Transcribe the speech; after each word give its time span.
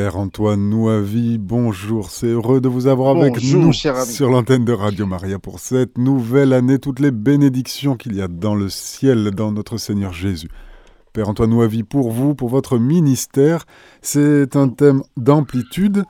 Père 0.00 0.16
Antoine 0.16 0.70
Nouavi, 0.70 1.36
bonjour, 1.36 2.10
c'est 2.10 2.28
heureux 2.28 2.62
de 2.62 2.68
vous 2.68 2.86
avoir 2.86 3.14
avec 3.18 3.34
nous 3.52 3.70
sur 3.74 4.30
l'antenne 4.30 4.64
de 4.64 4.72
Radio 4.72 5.04
Maria 5.04 5.38
pour 5.38 5.58
cette 5.58 5.98
nouvelle 5.98 6.54
année, 6.54 6.78
toutes 6.78 7.00
les 7.00 7.10
bénédictions 7.10 7.96
qu'il 7.96 8.16
y 8.16 8.22
a 8.22 8.26
dans 8.26 8.54
le 8.54 8.70
ciel, 8.70 9.30
dans 9.32 9.52
notre 9.52 9.76
Seigneur 9.76 10.14
Jésus. 10.14 10.48
Père 11.12 11.28
Antoine 11.28 11.50
Nouavi, 11.50 11.82
pour 11.82 12.12
vous, 12.12 12.34
pour 12.34 12.48
votre 12.48 12.78
ministère, 12.78 13.66
c'est 14.00 14.56
un 14.56 14.70
thème 14.70 15.02
d'amplitude 15.18 16.04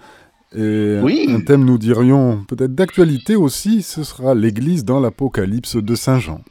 et 0.57 1.01
un 1.29 1.41
thème, 1.41 1.65
nous 1.65 1.77
dirions, 1.77 2.45
peut-être 2.47 2.77
d'actualité 2.77 3.35
aussi, 3.35 3.83
ce 3.83 4.05
sera 4.05 4.37
l'Église 4.37 4.85
dans 4.85 5.01
l'Apocalypse 5.01 5.75
de 5.75 5.95
Saint 5.97 6.21
Jean. 6.21 6.43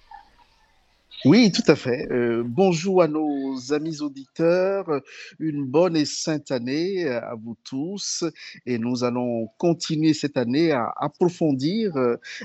Oui, 1.25 1.51
tout 1.51 1.69
à 1.69 1.75
fait. 1.75 2.07
Euh, 2.11 2.43
bonjour 2.45 3.01
à 3.01 3.09
nos 3.09 3.73
amis 3.73 4.01
auditeurs. 4.01 5.01
Une 5.37 5.65
bonne 5.65 5.97
et 5.97 6.05
sainte 6.05 6.49
année 6.49 7.09
à 7.09 7.35
vous 7.35 7.57
tous. 7.65 8.23
Et 8.65 8.77
nous 8.77 9.03
allons 9.03 9.47
continuer 9.57 10.13
cette 10.13 10.37
année 10.37 10.71
à 10.71 10.93
approfondir 10.95 11.91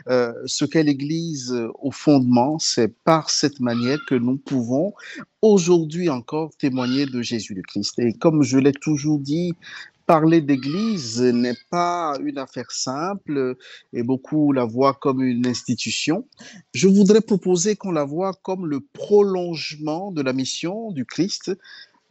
euh, 0.08 0.32
ce 0.46 0.64
qu'est 0.64 0.82
l'Église 0.82 1.54
au 1.82 1.92
fondement. 1.92 2.58
C'est 2.58 2.88
par 2.88 3.30
cette 3.30 3.60
manière 3.60 4.00
que 4.08 4.16
nous 4.16 4.38
pouvons 4.38 4.92
aujourd'hui 5.40 6.08
encore 6.08 6.50
témoigner 6.56 7.06
de 7.06 7.22
Jésus 7.22 7.54
le 7.54 7.62
Christ. 7.62 8.00
Et 8.00 8.12
comme 8.14 8.42
je 8.42 8.58
l'ai 8.58 8.72
toujours 8.72 9.20
dit, 9.20 9.52
parler 10.06 10.40
d'église 10.40 11.22
n'est 11.22 11.56
pas 11.70 12.16
une 12.22 12.38
affaire 12.38 12.70
simple 12.70 13.56
et 13.92 14.02
beaucoup 14.02 14.52
la 14.52 14.64
voient 14.64 14.94
comme 14.94 15.22
une 15.22 15.46
institution. 15.46 16.26
Je 16.72 16.88
voudrais 16.88 17.20
proposer 17.20 17.76
qu'on 17.76 17.92
la 17.92 18.04
voit 18.04 18.34
comme 18.42 18.66
le 18.66 18.80
prolongement 18.80 20.12
de 20.12 20.22
la 20.22 20.32
mission 20.32 20.90
du 20.90 21.04
Christ 21.04 21.52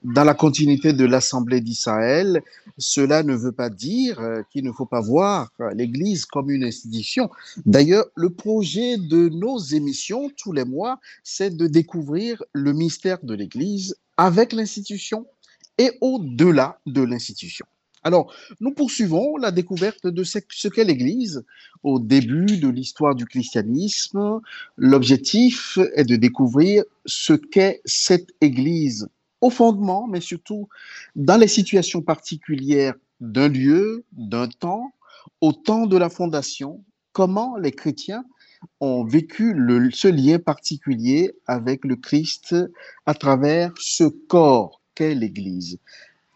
dans 0.03 0.23
la 0.25 0.33
continuité 0.33 0.91
de 0.91 1.05
l'Assemblée 1.05 1.61
d'Israël. 1.61 2.41
Cela 2.77 3.23
ne 3.23 3.35
veut 3.35 3.51
pas 3.53 3.69
dire 3.69 4.19
qu'il 4.51 4.65
ne 4.65 4.71
faut 4.71 4.85
pas 4.85 5.01
voir 5.01 5.51
l'Église 5.73 6.25
comme 6.25 6.49
une 6.49 6.63
institution. 6.63 7.29
D'ailleurs, 7.65 8.05
le 8.15 8.29
projet 8.29 8.97
de 8.97 9.29
nos 9.29 9.57
émissions 9.59 10.29
tous 10.35 10.51
les 10.51 10.65
mois, 10.65 10.99
c'est 11.23 11.55
de 11.55 11.67
découvrir 11.67 12.43
le 12.51 12.73
mystère 12.73 13.19
de 13.23 13.33
l'Église 13.33 13.95
avec 14.17 14.51
l'institution 14.51 15.25
et 15.77 15.91
au-delà 16.01 16.79
de 16.85 17.01
l'institution. 17.01 17.65
Alors, 18.03 18.33
nous 18.59 18.71
poursuivons 18.71 19.37
la 19.37 19.51
découverte 19.51 20.07
de 20.07 20.23
ce 20.23 20.67
qu'est 20.67 20.83
l'Église 20.83 21.43
au 21.83 21.99
début 21.99 22.57
de 22.57 22.67
l'histoire 22.67 23.15
du 23.15 23.25
christianisme. 23.25 24.41
L'objectif 24.77 25.77
est 25.95 26.03
de 26.03 26.17
découvrir 26.17 26.83
ce 27.05 27.33
qu'est 27.33 27.81
cette 27.85 28.29
Église 28.41 29.07
au 29.39 29.49
fondement, 29.49 30.07
mais 30.07 30.21
surtout 30.21 30.67
dans 31.15 31.37
les 31.37 31.47
situations 31.47 32.01
particulières 32.01 32.95
d'un 33.21 33.47
lieu, 33.47 34.03
d'un 34.11 34.47
temps, 34.47 34.91
au 35.39 35.53
temps 35.53 35.85
de 35.85 35.97
la 35.97 36.09
fondation, 36.09 36.83
comment 37.13 37.55
les 37.57 37.71
chrétiens 37.71 38.25
ont 38.79 39.03
vécu 39.03 39.55
ce 39.93 40.07
lien 40.07 40.39
particulier 40.39 41.33
avec 41.47 41.85
le 41.85 41.95
Christ 41.95 42.55
à 43.05 43.13
travers 43.13 43.71
ce 43.77 44.05
corps 44.05 44.81
qu'est 44.95 45.15
l'Église. 45.15 45.79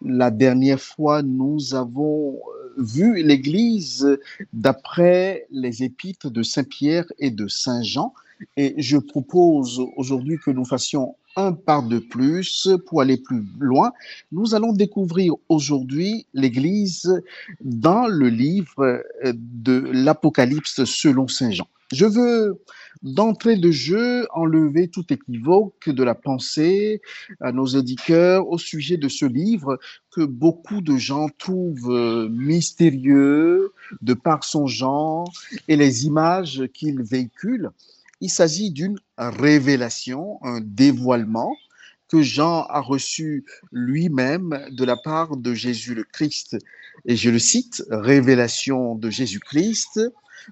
La 0.08 0.31
dernière 0.31 0.80
fois, 0.80 1.22
nous 1.22 1.75
avons 1.75 2.36
euh, 2.36 2.73
vu 2.77 3.22
l'Église 3.23 4.17
d'après 4.53 5.45
les 5.52 5.83
épîtres 5.83 6.30
de 6.31 6.44
Saint 6.44 6.64
Pierre 6.64 7.05
et 7.19 7.30
de 7.30 7.47
Saint 7.47 7.83
Jean. 7.83 8.14
Et 8.55 8.75
je 8.77 8.97
propose 8.97 9.81
aujourd'hui 9.97 10.38
que 10.38 10.52
nous 10.52 10.64
fassions 10.64 11.16
un 11.36 11.52
pas 11.52 11.81
de 11.81 11.99
plus 11.99 12.69
pour 12.88 13.02
aller 13.02 13.17
plus 13.17 13.44
loin. 13.59 13.91
Nous 14.31 14.55
allons 14.55 14.72
découvrir 14.72 15.33
aujourd'hui 15.49 16.25
l'Église 16.33 17.21
dans 17.61 18.08
le 18.08 18.30
livre 18.30 19.03
de 19.33 19.89
l'Apocalypse 19.92 20.86
selon 20.86 21.27
Saint 21.27 21.52
Jean. 21.52 21.67
Je 21.92 22.05
veux 22.05 22.61
d'entrée 23.03 23.57
de 23.57 23.71
jeu 23.71 24.27
enlever 24.33 24.87
tout 24.87 25.05
équivoque 25.11 25.89
de 25.89 26.03
la 26.03 26.15
pensée 26.15 27.02
à 27.41 27.52
nos 27.52 27.65
éditeurs 27.65 28.47
au 28.47 28.58
sujet 28.58 28.97
de 28.97 29.08
ce 29.08 29.25
livre 29.25 29.80
que 30.11 30.21
beaucoup 30.21 30.81
de 30.81 30.97
gens 30.97 31.27
trouvent 31.37 31.91
euh, 31.91 32.30
mystérieux 32.30 33.73
de 34.02 34.13
par 34.13 34.43
son 34.43 34.67
genre 34.67 35.31
et 35.67 35.75
les 35.75 36.05
images 36.05 36.63
qu'il 36.73 37.02
véhicule. 37.02 37.71
Il 38.19 38.30
s'agit 38.30 38.71
d'une 38.71 38.97
révélation, 39.17 40.39
un 40.43 40.59
dévoilement 40.61 41.55
que 42.09 42.21
Jean 42.21 42.63
a 42.63 42.80
reçu 42.80 43.45
lui-même 43.71 44.65
de 44.71 44.86
la 44.86 44.95
part 44.95 45.37
de 45.37 45.53
Jésus 45.53 45.93
le 45.93 46.03
Christ. 46.03 46.57
Et 47.05 47.15
je 47.15 47.30
le 47.30 47.39
cite, 47.39 47.83
révélation 47.89 48.95
de 48.95 49.09
Jésus-Christ, 49.09 49.99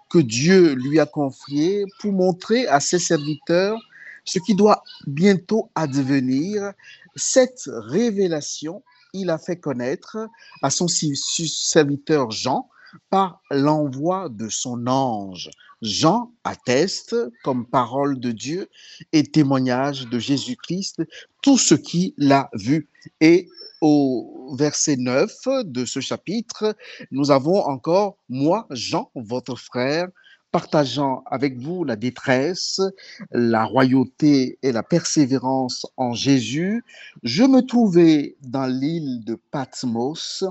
que 0.10 0.20
Dieu 0.20 0.74
lui 0.74 1.00
a 1.00 1.06
confié 1.06 1.86
pour 2.00 2.12
montrer 2.12 2.68
à 2.68 2.80
ses 2.80 3.00
serviteurs 3.00 3.80
ce 4.26 4.40
qui 4.40 4.56
doit 4.56 4.84
bientôt 5.08 5.70
advenir. 5.76 6.74
Cette 7.16 7.64
révélation, 7.68 8.84
il 9.14 9.30
a 9.30 9.38
fait 9.38 9.58
connaître 9.58 10.18
à 10.62 10.70
son 10.70 10.88
serviteur 10.88 12.32
Jean 12.32 12.70
par 13.10 13.42
l'envoi 13.52 14.30
de 14.30 14.50
son 14.50 14.88
ange. 14.88 15.50
Jean 15.82 16.32
atteste 16.44 17.16
comme 17.44 17.66
parole 17.66 18.20
de 18.20 18.32
Dieu 18.32 18.70
et 19.12 19.24
témoignage 19.24 20.08
de 20.08 20.18
Jésus-Christ 20.18 21.04
tout 21.42 21.58
ce 21.58 21.76
qu'il 21.76 22.14
a 22.32 22.50
vu. 22.54 22.90
Et 23.22 23.48
au 23.88 24.56
verset 24.58 24.96
9 24.98 25.32
de 25.64 25.86
ce 25.86 26.00
chapitre, 26.00 26.76
nous 27.12 27.30
avons 27.30 27.60
encore 27.60 28.18
moi, 28.30 28.66
Jean, 28.72 29.12
votre 29.14 29.56
frère, 29.56 30.08
partageant 30.52 31.24
avec 31.30 31.60
vous 31.60 31.84
la 31.84 31.96
détresse, 31.96 32.82
la 33.30 33.64
royauté 33.64 34.58
et 34.64 34.72
la 34.72 34.82
persévérance 34.82 35.86
en 35.98 36.16
Jésus, 36.16 36.84
je 37.22 37.44
me 37.44 37.62
trouvais 37.62 38.38
dans 38.42 38.66
l'île 38.66 39.24
de 39.24 39.38
Patmos 39.52 40.44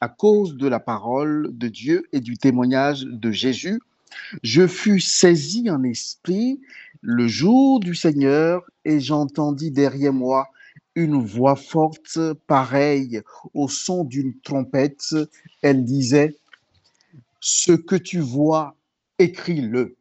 à 0.00 0.08
cause 0.08 0.56
de 0.56 0.66
la 0.66 0.80
parole 0.80 1.50
de 1.52 1.68
Dieu 1.68 2.02
et 2.12 2.18
du 2.18 2.36
témoignage 2.36 3.02
de 3.02 3.30
Jésus. 3.30 3.80
Je 4.42 4.66
fus 4.66 4.98
saisi 4.98 5.70
en 5.70 5.84
esprit 5.84 6.60
le 7.00 7.28
jour 7.28 7.78
du 7.78 7.94
Seigneur 7.94 8.64
et 8.84 8.98
j'entendis 8.98 9.70
derrière 9.70 10.12
moi 10.12 10.48
une 10.94 11.22
voix 11.22 11.56
forte, 11.56 12.18
pareille 12.46 13.22
au 13.54 13.68
son 13.68 14.04
d'une 14.04 14.38
trompette. 14.40 15.14
Elle 15.62 15.84
disait, 15.84 16.36
Ce 17.40 17.72
que 17.72 17.96
tu 17.96 18.20
vois, 18.20 18.76
écris-le 19.18 19.96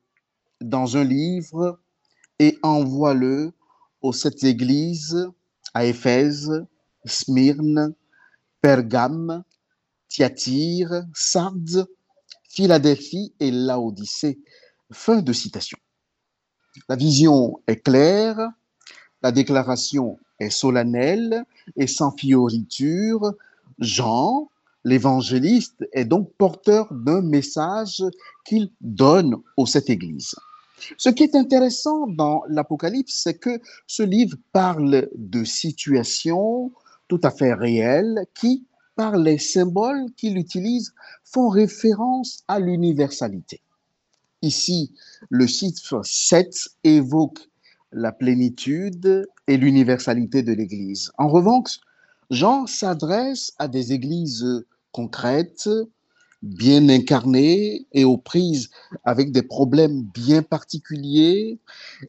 dans 0.59 0.97
un 0.97 1.03
livre 1.03 1.79
et 2.39 2.57
envoie-le 2.63 3.51
aux 4.01 4.13
sept 4.13 4.43
églises, 4.43 5.29
à 5.73 5.85
Éphèse, 5.85 6.65
Smyrne, 7.05 7.93
Pergame, 8.61 9.43
Thyatire, 10.09 11.05
Sardes, 11.13 11.87
Philadelphie 12.49 13.33
et 13.39 13.51
Laodicée. 13.51 14.39
Fin 14.91 15.21
de 15.21 15.31
citation. 15.31 15.77
La 16.89 16.95
vision 16.95 17.61
est 17.67 17.77
claire, 17.77 18.51
la 19.21 19.31
déclaration 19.31 20.17
est 20.39 20.49
solennelle 20.49 21.43
et 21.75 21.87
sans 21.87 22.11
fioriture. 22.11 23.33
Jean, 23.79 24.49
l'évangéliste, 24.83 25.87
est 25.93 26.05
donc 26.05 26.31
porteur 26.37 26.91
d'un 26.93 27.21
message 27.21 28.03
qu'il 28.45 28.71
donne 28.81 29.35
aux 29.57 29.65
sept 29.65 29.89
églises. 29.89 30.35
Ce 30.97 31.09
qui 31.09 31.23
est 31.23 31.35
intéressant 31.35 32.07
dans 32.07 32.43
l'Apocalypse, 32.47 33.21
c'est 33.23 33.37
que 33.37 33.61
ce 33.85 34.01
livre 34.01 34.35
parle 34.51 35.09
de 35.15 35.43
situations 35.43 36.71
tout 37.07 37.19
à 37.23 37.29
fait 37.29 37.53
réelles 37.53 38.25
qui, 38.33 38.65
par 38.95 39.15
les 39.17 39.37
symboles 39.37 40.07
qu'il 40.17 40.37
utilise, 40.37 40.93
font 41.23 41.49
référence 41.49 42.43
à 42.47 42.59
l'universalité. 42.59 43.61
Ici, 44.41 44.91
le 45.29 45.45
chiffre 45.45 46.01
7 46.03 46.69
évoque 46.83 47.50
la 47.91 48.11
plénitude 48.11 49.27
et 49.47 49.57
l'universalité 49.57 50.43
de 50.43 50.53
l'Église. 50.53 51.11
En 51.17 51.27
revanche, 51.27 51.79
Jean 52.29 52.65
s'adresse 52.65 53.53
à 53.59 53.67
des 53.67 53.93
églises 53.93 54.65
concrètes, 54.91 55.69
bien 56.41 56.89
incarnées 56.89 57.85
et 57.91 58.03
aux 58.03 58.17
prises 58.17 58.69
avec 59.03 59.31
des 59.31 59.43
problèmes 59.43 60.03
bien 60.13 60.41
particuliers. 60.41 61.59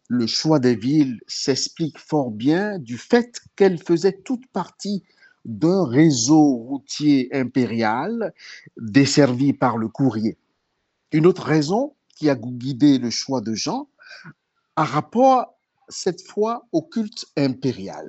Le 0.09 0.27
choix 0.27 0.59
des 0.59 0.75
villes 0.75 1.21
s'explique 1.27 1.99
fort 1.99 2.31
bien 2.31 2.79
du 2.79 2.97
fait 2.97 3.41
qu'elles 3.57 3.83
faisaient 3.83 4.21
toute 4.25 4.47
partie 4.49 5.03
d'un 5.45 5.85
réseau 5.85 6.55
routier 6.55 7.29
impérial 7.33 8.33
desservi 8.77 9.53
par 9.53 9.77
le 9.77 9.89
courrier. 9.89 10.39
Une 11.11 11.27
autre 11.27 11.45
raison 11.45 11.95
qui 12.17 12.31
a 12.31 12.37
guidé 12.37 12.99
le 12.99 13.11
choix 13.11 13.41
de 13.41 13.55
Jean 13.55 13.89
a 14.77 14.85
rapport 14.85 15.59
cette 15.93 16.23
fois 16.23 16.67
au 16.73 16.83
culte 16.83 17.27
impérial. 17.37 18.09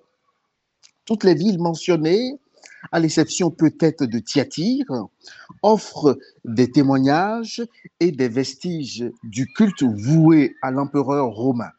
Toutes 1.06 1.24
les 1.24 1.36
villes 1.36 1.60
mentionnées 1.60 2.40
à 2.92 3.00
l'exception 3.00 3.52
peut-être 3.52 4.06
de 4.06 4.20
Thyatire, 4.20 5.08
offre 5.62 6.18
des 6.46 6.72
témoignages 6.72 7.64
et 8.00 8.12
des 8.12 8.30
vestiges 8.30 9.06
du 9.24 9.48
culte 9.54 9.84
voué 9.84 10.56
à 10.62 10.72
l'empereur 10.72 11.30
romain. 11.30 11.72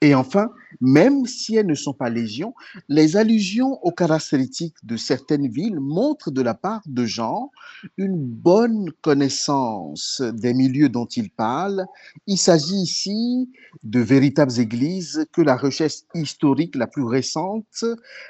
Et 0.00 0.14
enfin, 0.14 0.50
même 0.80 1.26
si 1.26 1.56
elles 1.56 1.66
ne 1.66 1.74
sont 1.74 1.92
pas 1.92 2.10
légion, 2.10 2.54
les 2.88 3.16
allusions 3.16 3.78
aux 3.82 3.92
caractéristiques 3.92 4.76
de 4.82 4.96
certaines 4.96 5.48
villes 5.48 5.80
montrent 5.80 6.30
de 6.30 6.42
la 6.42 6.54
part 6.54 6.82
de 6.86 7.04
Jean 7.04 7.50
une 7.96 8.16
bonne 8.16 8.90
connaissance 9.00 10.22
des 10.34 10.54
milieux 10.54 10.88
dont 10.88 11.06
il 11.06 11.30
parle. 11.30 11.86
Il 12.26 12.38
s'agit 12.38 12.76
ici 12.76 13.50
de 13.82 14.00
véritables 14.00 14.58
églises 14.58 15.26
que 15.32 15.42
la 15.42 15.56
recherche 15.56 16.00
historique 16.14 16.76
la 16.76 16.86
plus 16.86 17.04
récente 17.04 17.84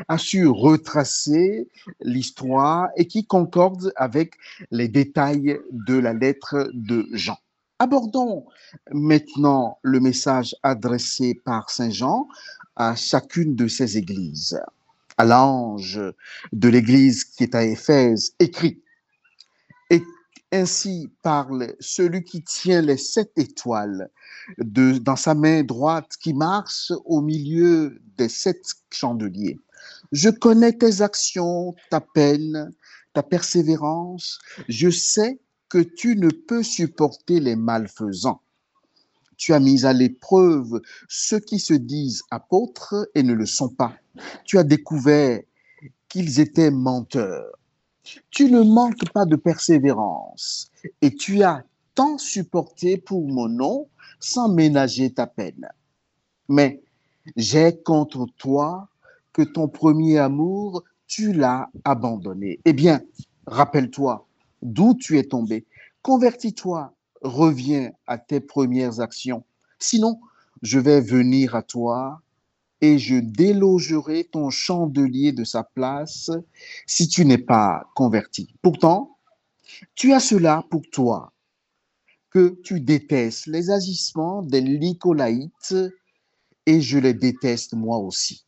a 0.08 0.18
su 0.18 0.46
retracer 0.46 1.68
l'histoire 2.00 2.88
et 2.96 3.06
qui 3.06 3.26
concordent 3.26 3.92
avec 3.96 4.34
les 4.70 4.88
détails 4.88 5.58
de 5.70 5.94
la 5.94 6.12
lettre 6.12 6.70
de 6.72 7.06
Jean. 7.12 7.38
Abordons 7.82 8.46
maintenant 8.92 9.76
le 9.82 9.98
message 9.98 10.54
adressé 10.62 11.34
par 11.44 11.68
Saint 11.68 11.90
Jean 11.90 12.28
à 12.76 12.94
chacune 12.94 13.56
de 13.56 13.66
ces 13.66 13.98
églises. 13.98 14.56
À 15.18 15.24
l'ange 15.24 16.00
de 16.52 16.68
l'église 16.68 17.24
qui 17.24 17.42
est 17.42 17.56
à 17.56 17.64
Éphèse, 17.64 18.36
écrit, 18.38 18.80
et 19.90 20.00
ainsi 20.52 21.10
parle 21.24 21.74
celui 21.80 22.22
qui 22.22 22.44
tient 22.44 22.82
les 22.82 22.96
sept 22.96 23.32
étoiles 23.36 24.10
de, 24.58 24.98
dans 24.98 25.16
sa 25.16 25.34
main 25.34 25.64
droite, 25.64 26.12
qui 26.20 26.34
marche 26.34 26.92
au 27.04 27.20
milieu 27.20 28.00
des 28.16 28.28
sept 28.28 28.62
chandeliers. 28.92 29.58
Je 30.12 30.28
connais 30.28 30.72
tes 30.72 31.02
actions, 31.02 31.74
ta 31.90 32.00
peine, 32.00 32.72
ta 33.12 33.24
persévérance. 33.24 34.38
Je 34.68 34.88
sais 34.88 35.40
que 35.72 35.78
tu 35.78 36.16
ne 36.16 36.28
peux 36.28 36.62
supporter 36.62 37.40
les 37.40 37.56
malfaisants. 37.56 38.42
Tu 39.38 39.54
as 39.54 39.58
mis 39.58 39.86
à 39.86 39.94
l'épreuve 39.94 40.82
ceux 41.08 41.40
qui 41.40 41.58
se 41.58 41.72
disent 41.72 42.22
apôtres 42.30 43.08
et 43.14 43.22
ne 43.22 43.32
le 43.32 43.46
sont 43.46 43.70
pas. 43.70 43.94
Tu 44.44 44.58
as 44.58 44.64
découvert 44.64 45.40
qu'ils 46.10 46.40
étaient 46.40 46.70
menteurs. 46.70 47.56
Tu 48.28 48.50
ne 48.50 48.60
manques 48.60 49.10
pas 49.14 49.24
de 49.24 49.34
persévérance 49.34 50.70
et 51.00 51.14
tu 51.14 51.42
as 51.42 51.64
tant 51.94 52.18
supporté 52.18 52.98
pour 52.98 53.26
mon 53.26 53.48
nom 53.48 53.88
sans 54.20 54.50
ménager 54.50 55.10
ta 55.10 55.26
peine. 55.26 55.66
Mais 56.50 56.82
j'ai 57.34 57.80
contre 57.82 58.26
toi 58.36 58.90
que 59.32 59.40
ton 59.40 59.68
premier 59.68 60.18
amour, 60.18 60.84
tu 61.06 61.32
l'as 61.32 61.70
abandonné. 61.84 62.60
Eh 62.66 62.74
bien, 62.74 63.00
rappelle-toi, 63.46 64.28
d'où 64.62 64.94
tu 64.94 65.18
es 65.18 65.24
tombé. 65.24 65.66
Convertis-toi, 66.02 66.94
reviens 67.20 67.92
à 68.06 68.18
tes 68.18 68.40
premières 68.40 69.00
actions. 69.00 69.44
Sinon, 69.78 70.20
je 70.62 70.78
vais 70.78 71.00
venir 71.00 71.54
à 71.54 71.62
toi 71.62 72.22
et 72.80 72.98
je 72.98 73.16
délogerai 73.16 74.24
ton 74.24 74.50
chandelier 74.50 75.32
de 75.32 75.44
sa 75.44 75.62
place 75.62 76.30
si 76.86 77.08
tu 77.08 77.24
n'es 77.24 77.38
pas 77.38 77.90
converti. 77.94 78.54
Pourtant, 78.62 79.16
tu 79.94 80.12
as 80.12 80.20
cela 80.20 80.64
pour 80.70 80.82
toi, 80.90 81.32
que 82.30 82.58
tu 82.64 82.80
détestes 82.80 83.46
les 83.46 83.70
agissements 83.70 84.42
des 84.42 84.62
Nicolaïtes 84.62 85.76
et 86.66 86.80
je 86.80 86.98
les 86.98 87.14
déteste 87.14 87.74
moi 87.74 87.98
aussi. 87.98 88.44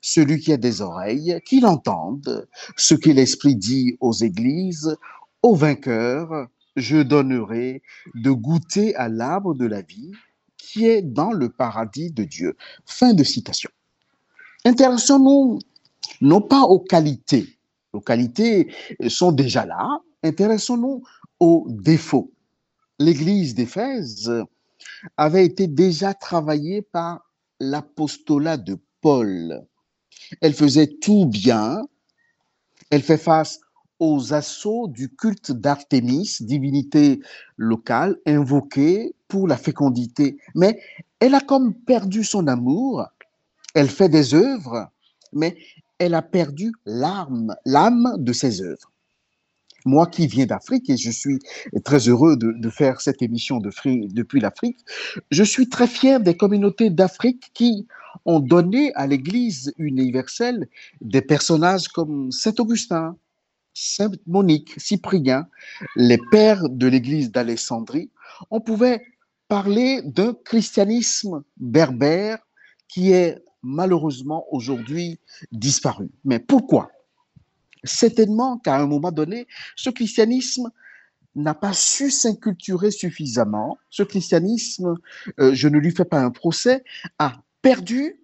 Celui 0.00 0.40
qui 0.40 0.52
a 0.52 0.56
des 0.56 0.80
oreilles, 0.80 1.40
qu'il 1.46 1.64
entende 1.64 2.48
ce 2.76 2.94
que 2.94 3.10
l'Esprit 3.10 3.56
dit 3.56 3.96
aux 4.00 4.12
églises, 4.12 4.96
au 5.42 5.54
vainqueur, 5.54 6.48
je 6.76 6.98
donnerai 6.98 7.82
de 8.14 8.30
goûter 8.30 8.94
à 8.96 9.08
l'arbre 9.08 9.54
de 9.54 9.66
la 9.66 9.82
vie 9.82 10.12
qui 10.56 10.86
est 10.86 11.02
dans 11.02 11.32
le 11.32 11.48
paradis 11.48 12.10
de 12.10 12.24
Dieu. 12.24 12.56
Fin 12.84 13.14
de 13.14 13.24
citation. 13.24 13.70
Intéressons-nous 14.64 15.60
non? 16.20 16.40
Pas 16.40 16.62
aux 16.62 16.80
qualités. 16.80 17.58
Les 17.94 18.00
qualités 18.00 18.72
sont 19.08 19.32
déjà 19.32 19.64
là. 19.64 20.00
Intéressons-nous 20.22 21.02
aux 21.40 21.66
défauts. 21.68 22.32
L'église 22.98 23.54
d'Éphèse 23.54 24.32
avait 25.16 25.44
été 25.44 25.66
déjà 25.68 26.14
travaillée 26.14 26.82
par 26.82 27.20
l'apostolat 27.60 28.56
de 28.56 28.78
Paul. 29.00 29.64
Elle 30.40 30.54
faisait 30.54 30.88
tout 31.00 31.26
bien. 31.26 31.82
Elle 32.90 33.02
fait 33.02 33.18
face 33.18 33.60
aux 34.00 34.32
assauts 34.32 34.88
du 34.88 35.08
culte 35.08 35.52
d'Artémis, 35.52 36.36
divinité 36.40 37.20
locale 37.56 38.16
invoquée 38.26 39.14
pour 39.26 39.48
la 39.48 39.56
fécondité. 39.56 40.38
Mais 40.54 40.80
elle 41.20 41.34
a 41.34 41.40
comme 41.40 41.74
perdu 41.74 42.24
son 42.24 42.46
amour, 42.46 43.06
elle 43.74 43.88
fait 43.88 44.08
des 44.08 44.34
œuvres, 44.34 44.88
mais 45.32 45.56
elle 45.98 46.14
a 46.14 46.22
perdu 46.22 46.72
l'âme, 46.86 47.54
l'âme 47.64 48.14
de 48.18 48.32
ses 48.32 48.62
œuvres. 48.62 48.92
Moi 49.84 50.06
qui 50.06 50.26
viens 50.26 50.46
d'Afrique, 50.46 50.90
et 50.90 50.96
je 50.96 51.10
suis 51.10 51.38
très 51.84 52.08
heureux 52.08 52.36
de, 52.36 52.70
faire 52.70 53.00
cette 53.00 53.22
émission 53.22 53.58
de, 53.58 53.70
depuis 54.12 54.40
l'Afrique, 54.40 54.78
je 55.30 55.42
suis 55.42 55.68
très 55.68 55.86
fier 55.86 56.20
des 56.20 56.36
communautés 56.36 56.90
d'Afrique 56.90 57.50
qui 57.54 57.86
ont 58.24 58.40
donné 58.40 58.92
à 58.94 59.06
l'Église 59.06 59.72
universelle 59.78 60.68
des 61.00 61.22
personnages 61.22 61.88
comme 61.88 62.30
Saint 62.32 62.54
Augustin, 62.58 63.16
Sainte 63.80 64.18
Monique, 64.26 64.74
Cyprien, 64.76 65.46
les 65.94 66.18
pères 66.32 66.68
de 66.68 66.88
l'église 66.88 67.30
d'Alexandrie, 67.30 68.10
on 68.50 68.60
pouvait 68.60 69.04
parler 69.46 70.02
d'un 70.02 70.34
christianisme 70.44 71.44
berbère 71.56 72.38
qui 72.88 73.12
est 73.12 73.38
malheureusement 73.62 74.46
aujourd'hui 74.50 75.20
disparu. 75.52 76.10
Mais 76.24 76.40
pourquoi? 76.40 76.90
Certainement 77.84 78.58
qu'à 78.58 78.76
un 78.76 78.86
moment 78.86 79.12
donné, 79.12 79.46
ce 79.76 79.90
christianisme 79.90 80.70
n'a 81.36 81.54
pas 81.54 81.72
su 81.72 82.10
s'inculturer 82.10 82.90
suffisamment. 82.90 83.78
Ce 83.90 84.02
christianisme, 84.02 84.96
euh, 85.38 85.54
je 85.54 85.68
ne 85.68 85.78
lui 85.78 85.92
fais 85.92 86.04
pas 86.04 86.20
un 86.20 86.30
procès, 86.30 86.82
a 87.20 87.40
perdu 87.62 88.20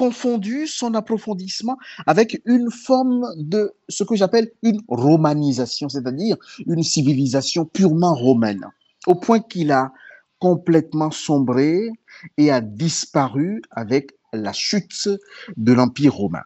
confondu 0.00 0.66
son 0.66 0.94
approfondissement 0.94 1.76
avec 2.06 2.40
une 2.46 2.70
forme 2.70 3.26
de 3.36 3.74
ce 3.90 4.02
que 4.02 4.16
j'appelle 4.16 4.50
une 4.62 4.80
romanisation, 4.88 5.90
c'est-à-dire 5.90 6.38
une 6.66 6.82
civilisation 6.82 7.66
purement 7.66 8.14
romaine, 8.14 8.64
au 9.06 9.14
point 9.14 9.40
qu'il 9.40 9.70
a 9.72 9.92
complètement 10.38 11.10
sombré 11.10 11.90
et 12.38 12.50
a 12.50 12.62
disparu 12.62 13.60
avec 13.70 14.16
la 14.32 14.54
chute 14.54 15.10
de 15.58 15.72
l'Empire 15.74 16.14
romain. 16.14 16.44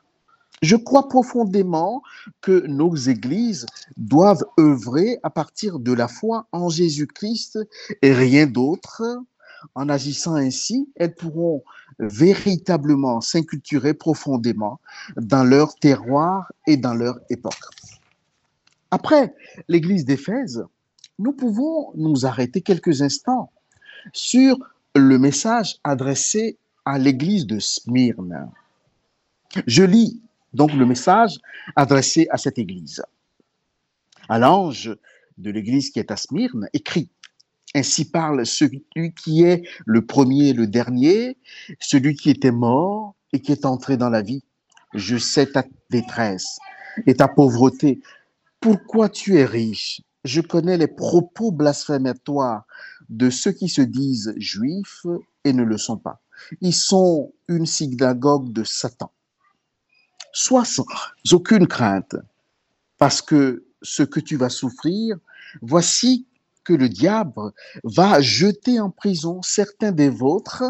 Je 0.60 0.74
crois 0.74 1.08
profondément 1.08 2.02
que 2.40 2.66
nos 2.66 2.96
églises 2.96 3.66
doivent 3.96 4.44
œuvrer 4.58 5.20
à 5.22 5.30
partir 5.30 5.78
de 5.78 5.92
la 5.92 6.08
foi 6.08 6.48
en 6.50 6.68
Jésus-Christ 6.70 7.60
et 8.02 8.12
rien 8.12 8.46
d'autre. 8.46 9.04
En 9.74 9.88
agissant 9.88 10.34
ainsi, 10.34 10.88
elles 10.96 11.14
pourront 11.14 11.62
véritablement 11.98 13.20
s'inculturer 13.20 13.94
profondément 13.94 14.80
dans 15.16 15.44
leur 15.44 15.74
terroir 15.76 16.52
et 16.66 16.76
dans 16.76 16.94
leur 16.94 17.18
époque. 17.30 17.60
Après 18.90 19.34
l'église 19.68 20.04
d'Éphèse, 20.04 20.64
nous 21.18 21.32
pouvons 21.32 21.92
nous 21.94 22.26
arrêter 22.26 22.60
quelques 22.60 23.02
instants 23.02 23.50
sur 24.12 24.58
le 24.94 25.18
message 25.18 25.76
adressé 25.84 26.58
à 26.84 26.98
l'église 26.98 27.46
de 27.46 27.58
Smyrne. 27.58 28.50
Je 29.66 29.82
lis 29.82 30.20
donc 30.52 30.72
le 30.72 30.86
message 30.86 31.38
adressé 31.76 32.26
à 32.30 32.38
cette 32.38 32.58
église. 32.58 33.02
À 34.28 34.38
l'ange 34.38 34.96
de 35.38 35.50
l'église 35.50 35.90
qui 35.90 35.98
est 35.98 36.10
à 36.10 36.16
Smyrne, 36.16 36.68
écrit 36.72 37.08
ainsi 37.74 38.04
parle 38.04 38.46
celui 38.46 38.84
qui 39.16 39.42
est 39.42 39.66
le 39.84 40.06
premier 40.06 40.48
et 40.48 40.52
le 40.52 40.66
dernier, 40.66 41.36
celui 41.80 42.14
qui 42.14 42.30
était 42.30 42.52
mort 42.52 43.14
et 43.32 43.40
qui 43.40 43.52
est 43.52 43.64
entré 43.64 43.96
dans 43.96 44.10
la 44.10 44.22
vie. 44.22 44.44
Je 44.94 45.16
sais 45.16 45.46
ta 45.46 45.64
détresse 45.90 46.58
et 47.06 47.16
ta 47.16 47.28
pauvreté. 47.28 48.00
Pourquoi 48.60 49.08
tu 49.08 49.36
es 49.36 49.44
riche? 49.44 50.00
Je 50.24 50.40
connais 50.40 50.78
les 50.78 50.86
propos 50.86 51.50
blasphématoires 51.50 52.64
de 53.08 53.28
ceux 53.28 53.52
qui 53.52 53.68
se 53.68 53.82
disent 53.82 54.32
juifs 54.36 55.04
et 55.44 55.52
ne 55.52 55.64
le 55.64 55.76
sont 55.76 55.98
pas. 55.98 56.22
Ils 56.60 56.74
sont 56.74 57.32
une 57.48 57.66
synagogue 57.66 58.52
de 58.52 58.64
Satan. 58.64 59.12
Sois 60.32 60.64
sans 60.64 60.86
aucune 61.32 61.66
crainte, 61.66 62.16
parce 62.98 63.20
que 63.20 63.66
ce 63.82 64.02
que 64.02 64.20
tu 64.20 64.36
vas 64.36 64.48
souffrir, 64.48 65.16
voici 65.60 66.26
que 66.64 66.72
le 66.72 66.88
diable 66.88 67.52
va 67.84 68.20
jeter 68.20 68.80
en 68.80 68.90
prison 68.90 69.42
certains 69.42 69.92
des 69.92 70.08
vôtres 70.08 70.64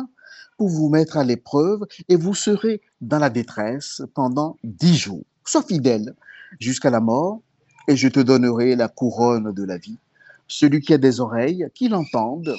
pour 0.57 0.69
vous 0.69 0.89
mettre 0.89 1.17
à 1.17 1.25
l'épreuve 1.25 1.81
et 2.09 2.17
vous 2.17 2.35
serez 2.35 2.81
dans 3.01 3.19
la 3.19 3.31
détresse 3.31 4.03
pendant 4.15 4.57
dix 4.63 4.97
jours. 4.97 5.25
Sois 5.45 5.63
fidèle 5.63 6.15
jusqu'à 6.61 6.91
la 6.91 7.01
mort, 7.01 7.41
et 7.89 7.97
je 7.97 8.09
te 8.09 8.21
donnerai 8.21 8.77
la 8.77 8.89
couronne 8.89 9.53
de 9.53 9.65
la 9.65 9.77
vie. 9.77 9.99
Celui 10.49 10.81
qui 10.81 10.95
a 10.95 10.99
des 10.99 11.21
oreilles, 11.21 11.67
qu'il 11.75 11.95
entende 11.95 12.55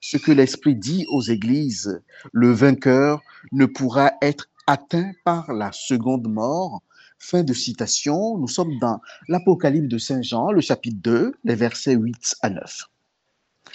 ce 0.00 0.16
que 0.16 0.32
l'Esprit 0.32 0.74
dit 0.74 1.06
aux 1.10 1.22
églises. 1.22 2.00
Le 2.32 2.50
vainqueur 2.52 3.22
ne 3.52 3.66
pourra 3.66 4.12
être 4.20 4.48
atteint 4.66 5.12
par 5.24 5.52
la 5.52 5.72
seconde 5.72 6.28
mort. 6.28 6.82
Fin 7.26 7.42
de 7.42 7.54
citation. 7.54 8.36
Nous 8.36 8.48
sommes 8.48 8.78
dans 8.80 9.00
l'Apocalypse 9.28 9.88
de 9.88 9.96
Saint 9.96 10.20
Jean, 10.20 10.52
le 10.52 10.60
chapitre 10.60 10.98
2, 11.00 11.32
les 11.44 11.54
versets 11.54 11.94
8 11.94 12.36
à 12.42 12.50
9. 12.50 12.82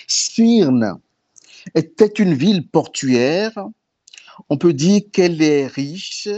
Smyrne 0.08 1.00
était 1.74 2.06
une 2.06 2.36
ville 2.36 2.68
portuaire. 2.68 3.68
On 4.50 4.58
peut 4.58 4.74
dire 4.74 5.01
qu'elle 5.12 5.41
est 5.41 5.65
riche, 5.65 6.29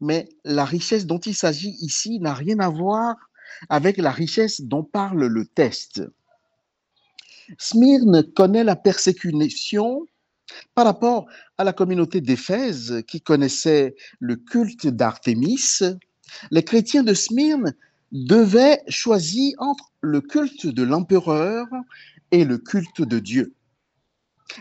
mais 0.00 0.28
la 0.44 0.64
richesse 0.64 1.06
dont 1.06 1.20
il 1.20 1.34
s'agit 1.36 1.76
ici 1.80 2.18
n'a 2.18 2.34
rien 2.34 2.58
à 2.58 2.70
voir 2.70 3.14
avec 3.68 3.96
la 3.96 4.10
richesse 4.10 4.62
dont 4.62 4.82
parle 4.82 5.26
le 5.26 5.46
test. 5.46 6.02
Smyrne 7.56 8.24
connaît 8.34 8.64
la 8.64 8.74
persécution 8.74 10.04
par 10.74 10.86
rapport 10.86 11.26
à 11.56 11.62
la 11.62 11.72
communauté 11.72 12.20
d'Éphèse 12.20 13.04
qui 13.06 13.20
connaissait 13.20 13.94
le 14.18 14.34
culte 14.34 14.88
d'Artémis. 14.88 15.82
Les 16.50 16.62
chrétiens 16.62 17.02
de 17.02 17.14
Smyrne 17.14 17.74
devaient 18.12 18.82
choisir 18.88 19.54
entre 19.58 19.92
le 20.00 20.20
culte 20.20 20.66
de 20.66 20.82
l'empereur 20.82 21.66
et 22.30 22.44
le 22.44 22.58
culte 22.58 23.02
de 23.02 23.18
Dieu. 23.18 23.54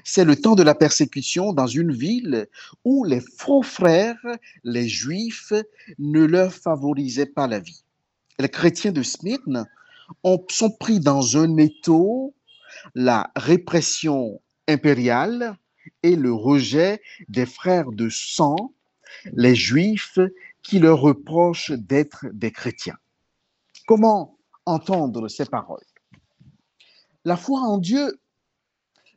C'est 0.03 0.25
le 0.25 0.36
temps 0.36 0.55
de 0.55 0.63
la 0.63 0.75
persécution 0.75 1.53
dans 1.53 1.67
une 1.67 1.91
ville 1.91 2.48
où 2.84 3.05
les 3.05 3.22
faux 3.22 3.62
frères, 3.62 4.19
les 4.63 4.88
juifs, 4.88 5.53
ne 6.00 6.24
leur 6.24 6.53
favorisaient 6.53 7.27
pas 7.27 7.48
la 7.48 7.60
vie. 7.60 7.84
Les 8.39 8.50
chrétiens 8.50 8.91
de 8.91 9.03
Smyrne 9.03 9.67
ont, 10.24 10.43
sont 10.50 10.72
pris 10.72 11.00
dans 11.00 11.38
un 11.38 11.57
étau 11.57 12.34
la 12.93 13.31
répression 13.36 14.41
impériale 14.67 15.55
et 16.03 16.15
le 16.15 16.34
rejet 16.34 17.01
des 17.29 17.45
frères 17.45 17.91
de 17.91 18.10
sang, 18.10 18.74
les 19.34 19.55
juifs, 19.55 20.19
qui 20.65 20.79
leur 20.79 21.00
reprochent 21.00 21.72
d'être 21.72 22.25
des 22.34 22.51
chrétiens. 22.51 22.98
Comment 23.88 24.38
entendre 24.65 25.27
ces 25.27 25.45
paroles? 25.45 25.86
La 27.24 27.38
foi 27.38 27.60
en 27.60 27.77
Dieu 27.77 28.19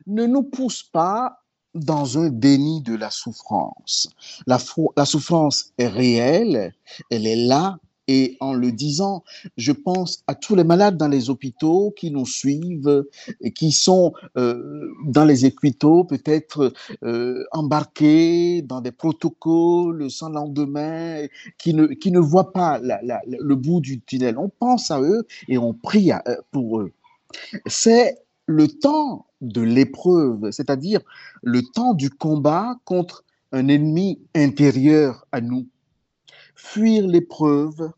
ne 0.05 0.25
nous 0.25 0.43
pousse 0.43 0.83
pas 0.83 1.43
dans 1.73 2.17
un 2.17 2.29
déni 2.29 2.81
de 2.81 2.95
la 2.95 3.09
souffrance. 3.09 4.09
La, 4.47 4.57
la 4.95 5.05
souffrance 5.05 5.71
est 5.77 5.87
réelle, 5.87 6.73
elle 7.09 7.27
est 7.27 7.47
là, 7.47 7.79
et 8.11 8.37
en 8.39 8.53
le 8.55 8.71
disant, 8.71 9.23
je 9.55 9.71
pense 9.71 10.23
à 10.25 10.33
tous 10.33 10.55
les 10.55 10.63
malades 10.63 10.97
dans 10.97 11.07
les 11.07 11.29
hôpitaux 11.29 11.93
qui 11.95 12.09
nous 12.09 12.25
suivent, 12.25 13.05
et 13.39 13.51
qui 13.51 13.71
sont 13.71 14.13
euh, 14.35 14.91
dans 15.05 15.25
les 15.25 15.45
hôpitaux 15.45 16.05
peut-être 16.05 16.73
euh, 17.03 17.43
embarqués 17.51 18.63
dans 18.63 18.81
des 18.81 18.91
protocoles 18.91 20.09
sans 20.09 20.29
lendemain, 20.29 21.27
qui 21.59 21.75
ne, 21.75 21.85
qui 21.85 22.11
ne 22.11 22.19
voient 22.19 22.51
pas 22.51 22.79
le 22.79 23.53
bout 23.53 23.79
du 23.79 24.01
tunnel. 24.01 24.39
On 24.39 24.49
pense 24.49 24.89
à 24.89 24.99
eux 25.01 25.27
et 25.47 25.59
on 25.59 25.75
prie 25.75 26.11
euh, 26.11 26.17
pour 26.51 26.79
eux. 26.79 26.91
C'est 27.67 28.17
le 28.47 28.67
temps 28.67 29.27
de 29.41 29.61
l'épreuve, 29.61 30.49
c'est-à-dire 30.49 31.01
le 31.43 31.61
temps 31.61 31.93
du 31.93 32.09
combat 32.09 32.75
contre 32.85 33.23
un 33.51 33.67
ennemi 33.67 34.19
intérieur 34.33 35.27
à 35.31 35.41
nous. 35.41 35.67
Fuir 36.55 37.07
l'épreuve, 37.07 37.91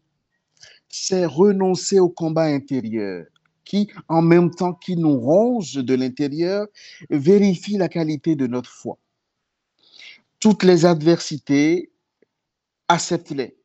c'est 0.91 1.25
renoncer 1.25 1.99
au 1.99 2.09
combat 2.09 2.43
intérieur 2.43 3.25
qui, 3.65 3.89
en 4.09 4.21
même 4.21 4.51
temps 4.51 4.73
qui 4.73 4.97
nous 4.97 5.17
ronge 5.17 5.75
de 5.75 5.93
l'intérieur, 5.93 6.67
vérifie 7.09 7.77
la 7.77 7.87
qualité 7.87 8.35
de 8.35 8.47
notre 8.47 8.69
foi. 8.69 8.97
Toutes 10.39 10.63
les 10.63 10.85
adversités, 10.85 11.91
accepte-les. 12.87 13.55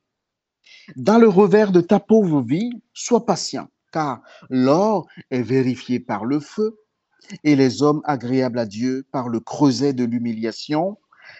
Dans 0.94 1.18
le 1.18 1.28
revers 1.28 1.72
de 1.72 1.80
ta 1.80 1.98
pauvre 1.98 2.42
vie, 2.42 2.70
sois 2.92 3.26
patient, 3.26 3.68
car 3.92 4.22
l'or 4.48 5.08
est 5.30 5.42
vérifié 5.42 5.98
par 5.98 6.24
le 6.24 6.38
feu 6.38 6.78
et 7.42 7.56
les 7.56 7.82
hommes 7.82 8.02
agréables 8.04 8.58
à 8.58 8.66
Dieu 8.66 9.04
par 9.10 9.28
le 9.28 9.40
creuset 9.40 9.92
de 9.92 10.04
l'humiliation. 10.04 10.98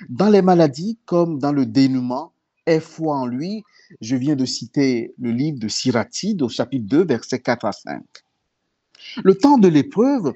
Dans 0.09 0.29
les 0.29 0.43
maladies 0.43 0.99
comme 1.05 1.39
dans 1.39 1.53
le 1.53 1.67
dénouement, 1.67 2.33
aie 2.67 2.81
foi 2.81 3.17
en 3.17 3.27
lui 3.27 3.65
je 4.01 4.17
viens 4.17 4.37
de 4.37 4.45
citer 4.45 5.15
le 5.19 5.31
livre 5.31 5.59
de 5.59 5.69
Siratide 5.69 6.43
au 6.43 6.49
chapitre 6.49 6.87
2, 6.87 7.05
versets 7.05 7.41
4 7.41 7.65
à 7.65 7.73
5. 7.73 8.03
Le 9.23 9.35
temps 9.35 9.59
de 9.59 9.69
l'épreuve 9.69 10.33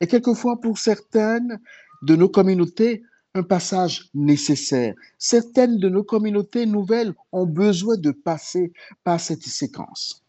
est 0.00 0.06
quelquefois 0.06 0.60
pour 0.60 0.78
certaines 0.78 1.60
de 2.02 2.16
nos 2.16 2.28
communautés 2.28 3.02
un 3.34 3.44
passage 3.44 4.10
nécessaire. 4.12 4.94
Certaines 5.16 5.78
de 5.78 5.88
nos 5.88 6.02
communautés 6.02 6.66
nouvelles 6.66 7.14
ont 7.30 7.46
besoin 7.46 7.96
de 7.96 8.10
passer 8.10 8.72
par 9.04 9.20
cette 9.20 9.44
séquence. 9.44 10.24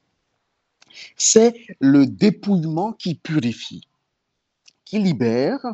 C'est 1.15 1.55
le 1.79 2.05
dépouillement 2.05 2.93
qui 2.93 3.15
purifie, 3.15 3.87
qui 4.85 4.99
libère 4.99 5.65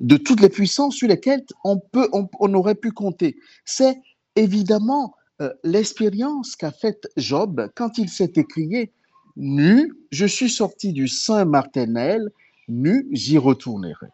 de 0.00 0.16
toutes 0.16 0.40
les 0.40 0.48
puissances 0.48 0.94
sur 0.94 1.08
lesquelles 1.08 1.44
on, 1.64 1.78
peut, 1.78 2.08
on 2.12 2.54
aurait 2.54 2.76
pu 2.76 2.92
compter. 2.92 3.36
C'est 3.64 4.00
évidemment 4.36 5.14
euh, 5.42 5.52
l'expérience 5.64 6.56
qu'a 6.56 6.70
faite 6.70 7.08
Job 7.16 7.70
quand 7.74 7.98
il 7.98 8.08
s'est 8.08 8.32
écrié 8.36 8.92
Nu, 9.36 9.92
je 10.10 10.26
suis 10.26 10.50
sorti 10.50 10.92
du 10.92 11.08
sein 11.08 11.44
marternel, 11.44 12.30
nu, 12.68 13.06
j'y 13.12 13.38
retournerai. 13.38 14.08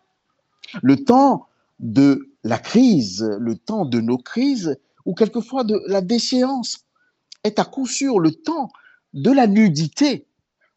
Le 0.83 1.05
temps 1.05 1.47
de 1.79 2.31
la 2.45 2.59
crise, 2.59 3.23
le 3.39 3.57
temps 3.57 3.85
de 3.85 4.01
nos 4.01 4.19
crises, 4.19 4.77
ou 5.05 5.15
quelquefois 5.15 5.65
de 5.65 5.81
la 5.87 6.01
déchéance, 6.01 6.87
est 7.45 7.59
à 7.59 7.65
coup 7.65 7.87
sûr 7.87 8.19
le 8.19 8.33
temps 8.33 8.71
de 9.15 9.31
la 9.31 9.47
nudité, 9.47 10.27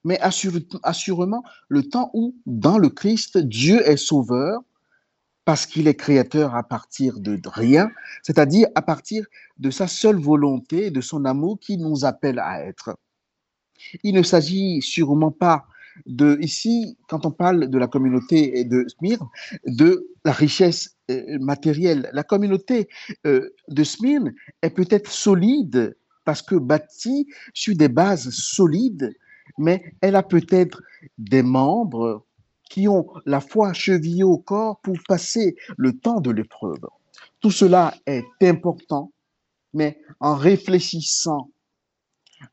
mais 0.03 0.19
assurément 0.19 1.43
le 1.67 1.83
temps 1.83 2.11
où, 2.13 2.35
dans 2.45 2.77
le 2.77 2.89
Christ, 2.89 3.37
Dieu 3.37 3.87
est 3.87 3.97
sauveur, 3.97 4.61
parce 5.45 5.67
qu'il 5.67 5.87
est 5.87 5.95
créateur 5.95 6.55
à 6.55 6.63
partir 6.63 7.19
de 7.19 7.39
rien, 7.45 7.91
c'est-à-dire 8.23 8.67
à 8.75 8.81
partir 8.81 9.25
de 9.59 9.69
sa 9.69 9.87
seule 9.87 10.17
volonté, 10.17 10.89
de 10.89 11.01
son 11.01 11.23
amour 11.23 11.59
qui 11.59 11.77
nous 11.77 12.03
appelle 12.03 12.39
à 12.39 12.63
être. 12.65 12.97
Il 14.03 14.15
ne 14.15 14.23
s'agit 14.23 14.81
sûrement 14.81 15.31
pas 15.31 15.67
de, 16.05 16.37
ici, 16.41 16.97
quand 17.07 17.25
on 17.25 17.31
parle 17.31 17.69
de 17.69 17.77
la 17.77 17.87
communauté 17.87 18.63
de 18.65 18.85
Smyrne, 18.87 19.27
de 19.65 20.09
la 20.25 20.33
richesse 20.33 20.97
euh, 21.09 21.37
matérielle. 21.39 22.09
La 22.11 22.23
communauté 22.23 22.89
euh, 23.25 23.49
de 23.69 23.83
Smyrne 23.83 24.33
est 24.61 24.71
peut-être 24.71 25.09
solide 25.09 25.95
parce 26.25 26.41
que 26.41 26.55
bâtie 26.55 27.27
sur 27.53 27.75
des 27.75 27.87
bases 27.87 28.29
solides, 28.31 29.15
mais 29.57 29.93
elle 30.01 30.15
a 30.15 30.23
peut-être 30.23 30.81
des 31.17 31.43
membres 31.43 32.25
qui 32.69 32.87
ont 32.87 33.07
la 33.25 33.41
foi 33.41 33.73
chevillée 33.73 34.23
au 34.23 34.37
corps 34.37 34.79
pour 34.81 34.97
passer 35.07 35.55
le 35.77 35.97
temps 35.97 36.19
de 36.19 36.31
l'épreuve. 36.31 36.85
Tout 37.39 37.51
cela 37.51 37.93
est 38.05 38.25
important, 38.41 39.11
mais 39.73 39.99
en 40.19 40.35
réfléchissant 40.35 41.49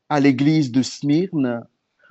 à 0.09 0.19
l'église 0.19 0.71
de 0.71 0.81
Smyrne, 0.81 1.65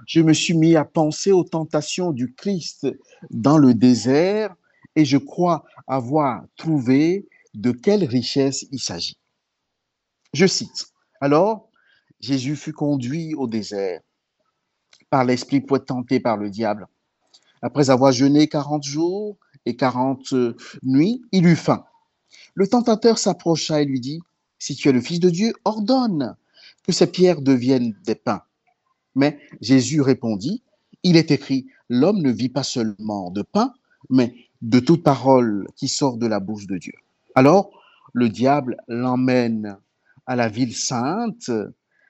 je 0.06 0.20
me 0.20 0.32
suis 0.32 0.54
mis 0.54 0.76
à 0.76 0.84
penser 0.84 1.32
aux 1.32 1.44
tentations 1.44 2.12
du 2.12 2.34
Christ 2.34 2.86
dans 3.30 3.58
le 3.58 3.74
désert 3.74 4.54
et 4.96 5.04
je 5.04 5.16
crois 5.16 5.64
avoir 5.86 6.44
trouvé 6.56 7.28
de 7.54 7.70
quelle 7.70 8.04
richesse 8.04 8.66
il 8.72 8.80
s'agit. 8.80 9.16
Je 10.32 10.46
cite, 10.46 10.86
Alors, 11.20 11.70
Jésus 12.20 12.56
fut 12.56 12.72
conduit 12.72 13.34
au 13.34 13.46
désert 13.46 14.00
par 15.10 15.24
l'esprit 15.24 15.60
pour 15.60 15.76
être 15.76 15.86
tenté 15.86 16.20
par 16.20 16.36
le 16.36 16.50
diable. 16.50 16.86
Après 17.62 17.90
avoir 17.90 18.12
jeûné 18.12 18.48
quarante 18.48 18.82
jours 18.82 19.36
et 19.66 19.76
quarante 19.76 20.34
nuits, 20.82 21.22
il 21.30 21.46
eut 21.46 21.56
faim. 21.56 21.84
Le 22.54 22.66
tentateur 22.66 23.18
s'approcha 23.18 23.80
et 23.80 23.84
lui 23.84 24.00
dit, 24.00 24.20
Si 24.58 24.74
tu 24.74 24.88
es 24.88 24.92
le 24.92 25.00
Fils 25.00 25.20
de 25.20 25.30
Dieu, 25.30 25.52
ordonne 25.64 26.36
que 26.82 26.92
ces 26.92 27.06
pierres 27.06 27.40
deviennent 27.40 27.94
des 28.04 28.16
pains. 28.16 28.42
Mais 29.14 29.38
Jésus 29.60 30.00
répondit, 30.00 30.62
Il 31.04 31.16
est 31.16 31.30
écrit, 31.30 31.66
L'homme 31.88 32.20
ne 32.20 32.30
vit 32.30 32.48
pas 32.48 32.62
seulement 32.62 33.30
de 33.30 33.42
pain, 33.42 33.72
mais 34.10 34.34
de 34.62 34.80
toute 34.80 35.02
parole 35.02 35.66
qui 35.76 35.88
sort 35.88 36.16
de 36.16 36.26
la 36.26 36.40
bouche 36.40 36.66
de 36.66 36.78
Dieu. 36.78 36.94
Alors 37.34 37.70
le 38.12 38.28
diable 38.28 38.76
l'emmène 38.88 39.76
à 40.26 40.36
la 40.36 40.48
ville 40.48 40.74
sainte, 40.74 41.50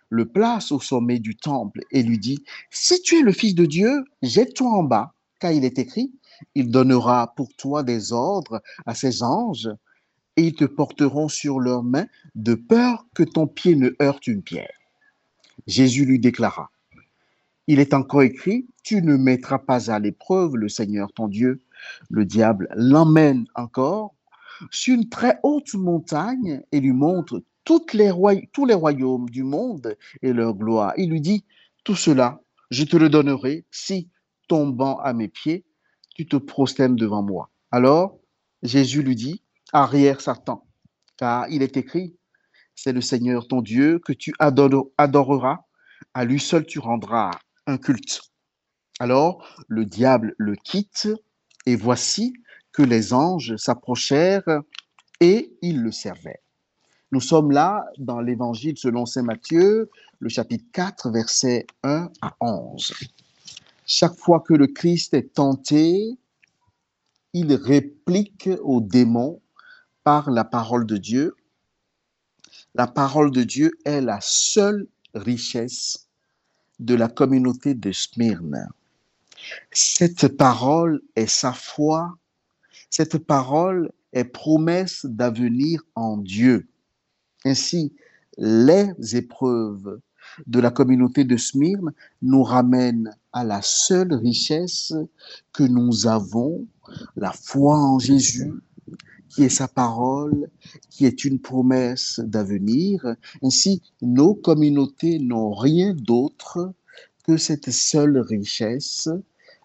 le 0.08 0.26
place 0.26 0.72
au 0.72 0.80
sommet 0.80 1.18
du 1.18 1.36
temple 1.36 1.80
et 1.90 2.02
lui 2.02 2.18
dit, 2.18 2.44
Si 2.70 3.00
tu 3.02 3.18
es 3.18 3.22
le 3.22 3.32
Fils 3.32 3.54
de 3.54 3.66
Dieu, 3.66 4.04
jette-toi 4.22 4.70
en 4.70 4.82
bas 4.82 5.14
il 5.50 5.64
est 5.64 5.78
écrit, 5.78 6.12
il 6.54 6.70
donnera 6.70 7.34
pour 7.34 7.48
toi 7.54 7.82
des 7.82 8.12
ordres 8.12 8.62
à 8.86 8.94
ses 8.94 9.22
anges, 9.22 9.70
et 10.36 10.46
ils 10.46 10.54
te 10.54 10.64
porteront 10.64 11.28
sur 11.28 11.58
leurs 11.58 11.82
mains, 11.82 12.06
de 12.34 12.54
peur 12.54 13.06
que 13.14 13.22
ton 13.22 13.46
pied 13.46 13.74
ne 13.74 13.90
heurte 14.00 14.26
une 14.26 14.42
pierre. 14.42 14.72
Jésus 15.66 16.04
lui 16.04 16.18
déclara, 16.18 16.70
Il 17.66 17.80
est 17.80 17.94
encore 17.94 18.22
écrit, 18.22 18.66
tu 18.82 19.02
ne 19.02 19.16
mettras 19.16 19.58
pas 19.58 19.90
à 19.90 19.98
l'épreuve 19.98 20.56
le 20.56 20.68
Seigneur 20.68 21.12
ton 21.12 21.28
Dieu. 21.28 21.60
Le 22.10 22.24
diable 22.24 22.68
l'emmène 22.76 23.46
encore 23.54 24.14
sur 24.70 24.94
une 24.94 25.08
très 25.08 25.38
haute 25.42 25.74
montagne 25.74 26.62
et 26.72 26.80
lui 26.80 26.92
montre 26.92 27.42
toutes 27.64 27.92
les 27.92 28.12
tous 28.52 28.66
les 28.66 28.74
royaumes 28.74 29.28
du 29.28 29.42
monde 29.42 29.96
et 30.22 30.32
leur 30.32 30.54
gloire. 30.54 30.94
Il 30.96 31.10
lui 31.10 31.20
dit, 31.20 31.44
tout 31.84 31.96
cela, 31.96 32.40
je 32.70 32.84
te 32.84 32.96
le 32.96 33.08
donnerai 33.08 33.64
si, 33.70 34.08
tombant 34.52 34.98
à 34.98 35.14
mes 35.14 35.28
pieds, 35.28 35.64
tu 36.14 36.26
te 36.26 36.36
prostènes 36.36 36.94
devant 36.94 37.22
moi. 37.22 37.48
Alors, 37.70 38.18
Jésus 38.62 39.02
lui 39.02 39.16
dit, 39.16 39.42
arrière 39.72 40.20
Satan, 40.20 40.66
car 41.16 41.48
il 41.48 41.62
est 41.62 41.78
écrit, 41.78 42.18
c'est 42.74 42.92
le 42.92 43.00
Seigneur 43.00 43.48
ton 43.48 43.62
Dieu 43.62 43.98
que 43.98 44.12
tu 44.12 44.34
adoreras, 44.38 45.64
à 46.12 46.26
lui 46.26 46.38
seul 46.38 46.66
tu 46.66 46.80
rendras 46.80 47.30
un 47.66 47.78
culte. 47.78 48.20
Alors 49.00 49.64
le 49.68 49.86
diable 49.86 50.34
le 50.36 50.54
quitte, 50.54 51.08
et 51.64 51.74
voici 51.74 52.34
que 52.72 52.82
les 52.82 53.14
anges 53.14 53.56
s'approchèrent 53.56 54.60
et 55.20 55.56
ils 55.62 55.80
le 55.80 55.92
servaient. 55.92 56.42
Nous 57.10 57.22
sommes 57.22 57.52
là 57.52 57.86
dans 57.96 58.20
l'évangile 58.20 58.76
selon 58.76 59.06
Saint 59.06 59.22
Matthieu, 59.22 59.88
le 60.18 60.28
chapitre 60.28 60.66
4, 60.74 61.10
versets 61.10 61.66
1 61.84 62.10
à 62.20 62.36
11. 62.42 62.92
Chaque 63.84 64.16
fois 64.16 64.40
que 64.40 64.54
le 64.54 64.68
Christ 64.68 65.14
est 65.14 65.34
tenté, 65.34 66.16
il 67.32 67.54
réplique 67.54 68.48
aux 68.62 68.80
démons 68.80 69.40
par 70.04 70.30
la 70.30 70.44
parole 70.44 70.86
de 70.86 70.96
Dieu. 70.96 71.34
La 72.74 72.86
parole 72.86 73.30
de 73.30 73.42
Dieu 73.42 73.72
est 73.84 74.00
la 74.00 74.18
seule 74.20 74.86
richesse 75.14 76.08
de 76.78 76.94
la 76.94 77.08
communauté 77.08 77.74
de 77.74 77.92
Smyrne. 77.92 78.68
Cette 79.72 80.36
parole 80.36 81.02
est 81.16 81.26
sa 81.26 81.52
foi. 81.52 82.16
Cette 82.90 83.18
parole 83.18 83.90
est 84.12 84.24
promesse 84.24 85.06
d'avenir 85.06 85.82
en 85.94 86.16
Dieu. 86.16 86.68
Ainsi, 87.44 87.94
les 88.38 89.16
épreuves 89.16 90.00
de 90.46 90.60
la 90.60 90.70
communauté 90.70 91.24
de 91.24 91.36
Smyrne 91.36 91.92
nous 92.22 92.42
ramènent 92.42 93.14
à 93.32 93.44
la 93.44 93.62
seule 93.62 94.14
richesse 94.14 94.94
que 95.52 95.64
nous 95.64 96.06
avons, 96.06 96.66
la 97.16 97.32
foi 97.32 97.78
en 97.78 97.98
Jésus, 97.98 98.52
qui 99.28 99.44
est 99.44 99.48
sa 99.48 99.68
parole, 99.68 100.50
qui 100.90 101.06
est 101.06 101.24
une 101.24 101.38
promesse 101.38 102.20
d'avenir. 102.22 103.16
Ainsi, 103.42 103.80
nos 104.02 104.34
communautés 104.34 105.18
n'ont 105.18 105.54
rien 105.54 105.94
d'autre 105.94 106.74
que 107.24 107.36
cette 107.36 107.70
seule 107.70 108.18
richesse, 108.18 109.08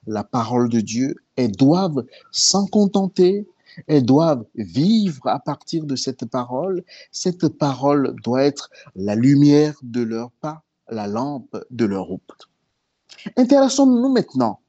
la 0.05 0.23
parole 0.23 0.69
de 0.69 0.79
Dieu. 0.79 1.15
Elles 1.35 1.51
doivent 1.51 2.05
s'en 2.31 2.65
contenter, 2.65 3.45
elles 3.85 4.05
doivent 4.05 4.45
vivre 4.55 5.27
à 5.27 5.39
partir 5.39 5.85
de 5.85 5.95
cette 5.95 6.25
parole. 6.25 6.83
Cette 7.11 7.47
parole 7.47 8.15
doit 8.23 8.43
être 8.43 8.69
la 8.95 9.15
lumière 9.15 9.75
de 9.83 10.01
leur 10.01 10.31
pas, 10.31 10.63
la 10.89 11.07
lampe 11.07 11.57
de 11.69 11.85
leur 11.85 12.05
route. 12.05 12.49
Intéressons-nous 13.35 14.09
maintenant 14.09 14.61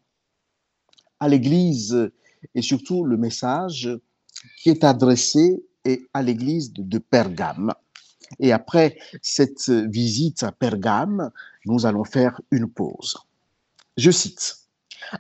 à 1.20 1.28
l'Église 1.28 2.10
et 2.54 2.62
surtout 2.62 3.04
le 3.04 3.16
message 3.16 3.90
qui 4.58 4.70
est 4.70 4.84
adressé 4.84 5.64
à 6.12 6.22
l'église 6.22 6.72
de 6.72 6.98
Pergame. 6.98 7.72
Et 8.38 8.52
après 8.52 8.98
cette 9.22 9.70
visite 9.70 10.42
à 10.42 10.52
Pergame, 10.52 11.30
nous 11.64 11.86
allons 11.86 12.04
faire 12.04 12.40
une 12.50 12.68
pause. 12.68 13.16
Je 13.96 14.10
cite, 14.10 14.58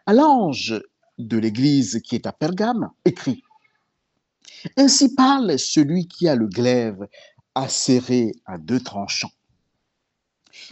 à 0.06 0.12
l'ange 0.12 0.80
de 1.18 1.38
l'église 1.38 2.00
qui 2.02 2.14
est 2.14 2.26
à 2.26 2.32
Pergame, 2.32 2.90
écrit, 3.04 3.42
Ainsi 4.76 5.14
parle 5.14 5.58
celui 5.58 6.08
qui 6.08 6.28
a 6.28 6.34
le 6.34 6.46
glaive 6.46 7.06
acéré 7.54 8.32
à 8.44 8.58
deux 8.58 8.80
tranchants. 8.80 9.32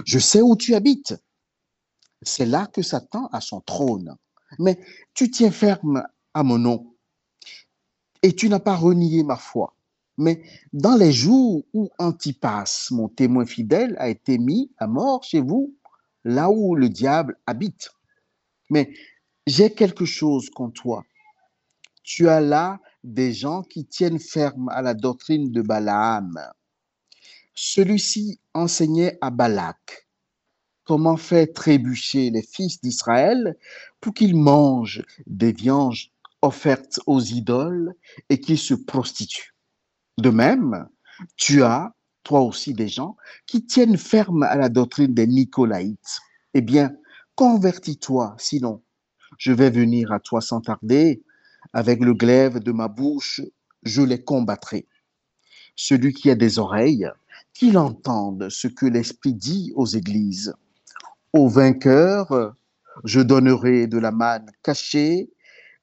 Je 0.04 0.18
sais 0.18 0.42
où 0.42 0.56
tu 0.56 0.74
habites. 0.74 1.14
C'est 2.22 2.46
là 2.46 2.66
que 2.66 2.82
Satan 2.82 3.28
a 3.32 3.40
son 3.40 3.60
trône. 3.60 4.16
Mais 4.58 4.78
tu 5.14 5.30
tiens 5.30 5.50
ferme 5.50 6.04
à 6.34 6.42
mon 6.42 6.58
nom 6.58 6.94
et 8.22 8.34
tu 8.34 8.48
n'as 8.48 8.60
pas 8.60 8.76
renié 8.76 9.22
ma 9.22 9.36
foi. 9.36 9.74
Mais 10.18 10.42
dans 10.72 10.96
les 10.96 11.12
jours 11.12 11.62
où 11.74 11.90
Antipas, 11.98 12.88
mon 12.90 13.08
témoin 13.08 13.44
fidèle, 13.44 13.96
a 13.98 14.08
été 14.08 14.38
mis 14.38 14.72
à 14.78 14.86
mort 14.86 15.22
chez 15.22 15.40
vous, 15.40 15.76
là 16.24 16.50
où 16.50 16.74
le 16.74 16.88
diable 16.88 17.38
habite. 17.46 17.90
Mais 18.70 18.92
j'ai 19.46 19.72
quelque 19.72 20.04
chose 20.04 20.48
contre 20.50 20.82
toi. 20.82 21.04
Tu 22.02 22.28
as 22.28 22.40
là 22.40 22.80
des 23.06 23.32
gens 23.32 23.62
qui 23.62 23.86
tiennent 23.86 24.18
ferme 24.18 24.68
à 24.70 24.82
la 24.82 24.92
doctrine 24.92 25.52
de 25.52 25.62
Balaam. 25.62 26.38
Celui-ci 27.54 28.40
enseignait 28.52 29.16
à 29.20 29.30
Balak 29.30 30.08
comment 30.84 31.16
faire 31.16 31.46
trébucher 31.54 32.30
les 32.30 32.42
fils 32.42 32.80
d'Israël 32.80 33.56
pour 34.00 34.12
qu'ils 34.12 34.36
mangent 34.36 35.04
des 35.26 35.52
viandes 35.52 35.94
offertes 36.42 37.00
aux 37.06 37.20
idoles 37.20 37.94
et 38.28 38.40
qui 38.40 38.56
se 38.56 38.74
prostituent. 38.74 39.54
De 40.18 40.30
même, 40.30 40.88
tu 41.36 41.62
as, 41.62 41.94
toi 42.24 42.40
aussi, 42.40 42.74
des 42.74 42.88
gens 42.88 43.16
qui 43.46 43.64
tiennent 43.64 43.98
ferme 43.98 44.42
à 44.42 44.56
la 44.56 44.68
doctrine 44.68 45.14
des 45.14 45.26
Nicolaïtes. 45.28 46.18
Eh 46.54 46.60
bien, 46.60 46.92
convertis-toi, 47.36 48.34
sinon 48.38 48.82
je 49.38 49.52
vais 49.52 49.70
venir 49.70 50.12
à 50.12 50.20
toi 50.20 50.40
sans 50.40 50.60
tarder, 50.60 51.22
avec 51.76 52.00
le 52.00 52.14
glaive 52.14 52.58
de 52.58 52.72
ma 52.72 52.88
bouche, 52.88 53.42
je 53.82 54.00
les 54.00 54.24
combattrai. 54.24 54.88
Celui 55.76 56.14
qui 56.14 56.30
a 56.30 56.34
des 56.34 56.58
oreilles, 56.58 57.08
qu'il 57.52 57.76
entende 57.76 58.48
ce 58.48 58.66
que 58.66 58.86
l'Esprit 58.86 59.34
dit 59.34 59.72
aux 59.76 59.86
églises. 59.86 60.54
Au 61.34 61.48
vainqueur, 61.48 62.56
je 63.04 63.20
donnerai 63.20 63.86
de 63.86 63.98
la 63.98 64.10
manne 64.10 64.50
cachée 64.62 65.28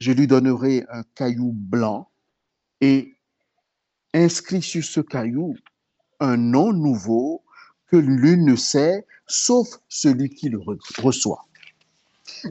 je 0.03 0.11
lui 0.11 0.27
donnerai 0.27 0.83
un 0.89 1.03
caillou 1.15 1.53
blanc 1.53 2.09
et 2.81 3.15
inscrit 4.13 4.61
sur 4.61 4.83
ce 4.83 4.99
caillou 4.99 5.55
un 6.19 6.35
nom 6.35 6.73
nouveau 6.73 7.41
que 7.87 7.95
l'une 7.95 8.43
ne 8.43 8.57
sait, 8.57 9.05
sauf 9.27 9.67
celui 9.87 10.29
qui 10.29 10.49
le 10.49 10.59
reçoit. 11.01 11.45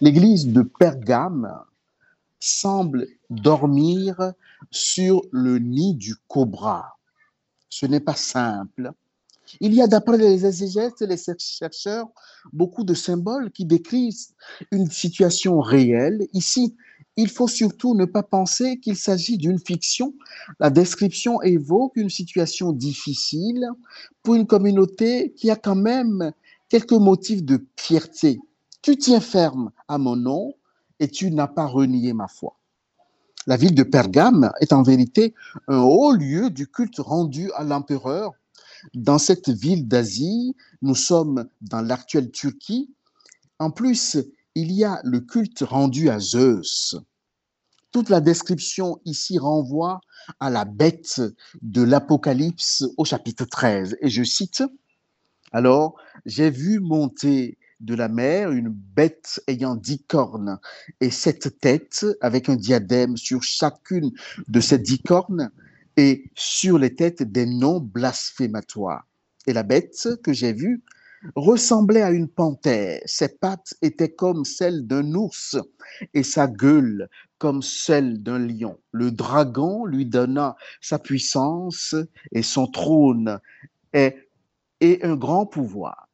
L'église 0.00 0.46
de 0.46 0.62
Pergame 0.62 1.62
semble 2.42 3.06
dormir 3.30 4.32
sur 4.72 5.22
le 5.30 5.58
nid 5.58 5.94
du 5.94 6.16
cobra. 6.26 6.98
Ce 7.68 7.86
n'est 7.86 8.00
pas 8.00 8.16
simple. 8.16 8.92
Il 9.60 9.74
y 9.74 9.80
a, 9.80 9.86
d'après 9.86 10.18
les 10.18 10.44
exégètes 10.44 11.02
et 11.02 11.06
les 11.06 11.18
chercheurs, 11.38 12.08
beaucoup 12.52 12.82
de 12.84 12.94
symboles 12.94 13.52
qui 13.52 13.64
décrivent 13.64 14.16
une 14.72 14.90
situation 14.90 15.60
réelle. 15.60 16.26
Ici, 16.32 16.74
il 17.16 17.28
faut 17.28 17.48
surtout 17.48 17.94
ne 17.94 18.06
pas 18.06 18.22
penser 18.24 18.80
qu'il 18.80 18.96
s'agit 18.96 19.36
d'une 19.36 19.58
fiction. 19.58 20.14
La 20.58 20.70
description 20.70 21.42
évoque 21.42 21.92
une 21.96 22.10
situation 22.10 22.72
difficile 22.72 23.68
pour 24.22 24.34
une 24.34 24.46
communauté 24.46 25.32
qui 25.36 25.50
a 25.50 25.56
quand 25.56 25.76
même 25.76 26.32
quelques 26.68 26.92
motifs 26.92 27.44
de 27.44 27.64
fierté. 27.76 28.40
Tu 28.80 28.96
tiens 28.96 29.20
ferme 29.20 29.70
à 29.86 29.98
mon 29.98 30.16
nom 30.16 30.54
et 31.00 31.08
tu 31.08 31.30
n'as 31.30 31.48
pas 31.48 31.66
renié 31.66 32.12
ma 32.12 32.28
foi. 32.28 32.58
La 33.46 33.56
ville 33.56 33.74
de 33.74 33.82
Pergame 33.82 34.52
est 34.60 34.72
en 34.72 34.82
vérité 34.82 35.34
un 35.66 35.80
haut 35.80 36.12
lieu 36.12 36.48
du 36.50 36.68
culte 36.68 36.98
rendu 36.98 37.50
à 37.52 37.64
l'empereur. 37.64 38.32
Dans 38.94 39.18
cette 39.18 39.48
ville 39.48 39.88
d'Asie, 39.88 40.54
nous 40.80 40.94
sommes 40.94 41.48
dans 41.60 41.80
l'actuelle 41.80 42.30
Turquie. 42.30 42.94
En 43.58 43.70
plus, 43.70 44.18
il 44.54 44.70
y 44.70 44.84
a 44.84 45.00
le 45.02 45.20
culte 45.20 45.64
rendu 45.66 46.08
à 46.08 46.20
Zeus. 46.20 46.96
Toute 47.90 48.10
la 48.10 48.20
description 48.20 49.00
ici 49.04 49.38
renvoie 49.38 50.00
à 50.40 50.48
la 50.48 50.64
bête 50.64 51.20
de 51.62 51.82
l'Apocalypse 51.82 52.84
au 52.96 53.04
chapitre 53.04 53.44
13. 53.44 53.98
Et 54.00 54.08
je 54.08 54.22
cite, 54.22 54.62
Alors, 55.52 55.96
j'ai 56.24 56.50
vu 56.50 56.80
monter 56.80 57.58
de 57.82 57.94
la 57.94 58.08
mer 58.08 58.52
une 58.52 58.70
bête 58.70 59.42
ayant 59.48 59.74
dix 59.74 60.02
cornes 60.04 60.58
et 61.00 61.10
sept 61.10 61.60
têtes 61.60 62.06
avec 62.20 62.48
un 62.48 62.56
diadème 62.56 63.16
sur 63.16 63.42
chacune 63.42 64.12
de 64.48 64.60
ces 64.60 64.78
dix 64.78 65.02
cornes 65.02 65.50
et 65.96 66.30
sur 66.34 66.78
les 66.78 66.94
têtes 66.94 67.22
des 67.22 67.46
noms 67.46 67.80
blasphématoires. 67.80 69.06
Et 69.46 69.52
la 69.52 69.64
bête 69.64 70.08
que 70.22 70.32
j'ai 70.32 70.52
vue 70.52 70.82
ressemblait 71.34 72.02
à 72.02 72.10
une 72.10 72.28
panthère. 72.28 73.00
Ses 73.04 73.28
pattes 73.28 73.74
étaient 73.82 74.12
comme 74.12 74.44
celles 74.44 74.86
d'un 74.86 75.14
ours 75.14 75.56
et 76.14 76.22
sa 76.22 76.46
gueule 76.46 77.08
comme 77.38 77.62
celle 77.62 78.22
d'un 78.22 78.38
lion. 78.38 78.78
Le 78.92 79.10
dragon 79.10 79.84
lui 79.84 80.06
donna 80.06 80.56
sa 80.80 80.98
puissance 80.98 81.94
et 82.30 82.42
son 82.42 82.66
trône 82.66 83.40
et, 83.92 84.14
et 84.80 85.04
un 85.04 85.16
grand 85.16 85.46
pouvoir. 85.46 86.08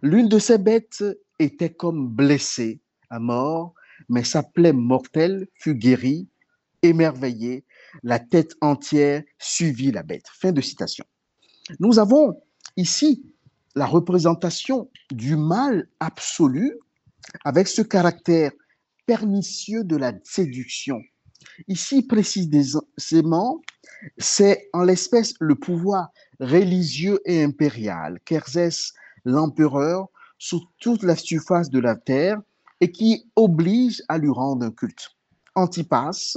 L'une 0.00 0.28
de 0.28 0.38
ces 0.38 0.58
bêtes 0.58 1.04
était 1.38 1.72
comme 1.72 2.08
blessée 2.08 2.80
à 3.10 3.18
mort, 3.18 3.74
mais 4.08 4.24
sa 4.24 4.42
plaie 4.42 4.72
mortelle 4.72 5.46
fut 5.54 5.74
guérie, 5.74 6.28
émerveillée, 6.82 7.64
la 8.02 8.18
tête 8.18 8.54
entière 8.60 9.22
suivit 9.38 9.92
la 9.92 10.02
bête. 10.02 10.26
Fin 10.40 10.52
de 10.52 10.60
citation. 10.60 11.04
Nous 11.78 11.98
avons 11.98 12.40
ici 12.76 13.24
la 13.74 13.86
représentation 13.86 14.90
du 15.10 15.36
mal 15.36 15.88
absolu 16.00 16.78
avec 17.44 17.68
ce 17.68 17.82
caractère 17.82 18.52
pernicieux 19.06 19.84
de 19.84 19.96
la 19.96 20.12
séduction. 20.24 21.00
Ici, 21.68 22.02
précisément, 22.02 23.60
c'est 24.18 24.68
en 24.72 24.82
l'espèce 24.82 25.34
le 25.40 25.54
pouvoir 25.54 26.08
religieux 26.40 27.20
et 27.24 27.42
impérial 27.42 28.18
qu'exerce 28.24 28.94
l'empereur 29.24 30.08
sur 30.38 30.60
toute 30.80 31.02
la 31.02 31.16
surface 31.16 31.70
de 31.70 31.78
la 31.78 31.94
terre 31.94 32.40
et 32.80 32.90
qui 32.90 33.30
oblige 33.36 34.02
à 34.08 34.18
lui 34.18 34.30
rendre 34.30 34.66
un 34.66 34.70
culte. 34.70 35.10
Antipas, 35.54 36.36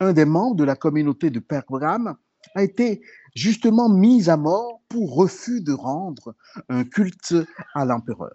un 0.00 0.12
des 0.12 0.24
membres 0.24 0.56
de 0.56 0.64
la 0.64 0.74
communauté 0.74 1.30
de 1.30 1.38
Pergame, 1.38 2.16
a 2.54 2.62
été 2.62 3.00
justement 3.34 3.88
mis 3.88 4.28
à 4.28 4.36
mort 4.36 4.80
pour 4.88 5.14
refus 5.14 5.60
de 5.60 5.72
rendre 5.72 6.34
un 6.68 6.84
culte 6.84 7.34
à 7.74 7.84
l'empereur. 7.84 8.34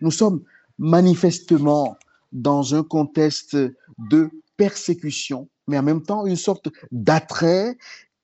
Nous 0.00 0.10
sommes 0.10 0.42
manifestement 0.78 1.96
dans 2.32 2.74
un 2.74 2.82
contexte 2.82 3.56
de 3.98 4.30
persécution, 4.56 5.48
mais 5.66 5.78
en 5.78 5.82
même 5.82 6.02
temps 6.02 6.26
une 6.26 6.36
sorte 6.36 6.68
d'attrait 6.90 7.76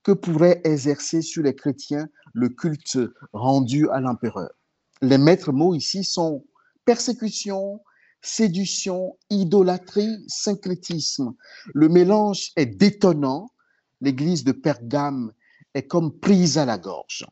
que 0.02 0.12
pourrait 0.12 0.60
exercer 0.64 1.22
sur 1.22 1.42
les 1.42 1.54
chrétiens 1.54 2.08
le 2.32 2.48
culte 2.48 2.98
rendu 3.32 3.88
à 3.90 4.00
l'empereur. 4.00 4.50
Les 5.00 5.18
maîtres 5.18 5.52
mots 5.52 5.74
ici 5.74 6.04
sont 6.04 6.44
persécution, 6.84 7.80
séduction, 8.22 9.16
idolâtrie, 9.30 10.24
syncrétisme. 10.26 11.34
Le 11.74 11.88
mélange 11.88 12.52
est 12.56 12.66
détonnant. 12.66 13.50
L'église 14.00 14.44
de 14.44 14.52
Pergame 14.52 15.32
est 15.74 15.87
comme 15.87 16.18
prise 16.18 16.58
à 16.58 16.64
la 16.64 16.78
gorge. 16.78 17.26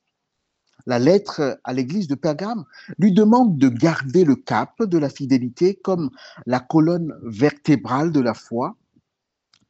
La 0.86 0.98
lettre 1.00 1.58
à 1.64 1.72
l'église 1.72 2.06
de 2.06 2.14
Pergame 2.14 2.64
lui 2.98 3.12
demande 3.12 3.58
de 3.58 3.68
garder 3.68 4.24
le 4.24 4.36
cap 4.36 4.80
de 4.82 4.98
la 4.98 5.08
fidélité 5.08 5.74
comme 5.74 6.10
la 6.46 6.60
colonne 6.60 7.18
vertébrale 7.22 8.12
de 8.12 8.20
la 8.20 8.34
foi. 8.34 8.76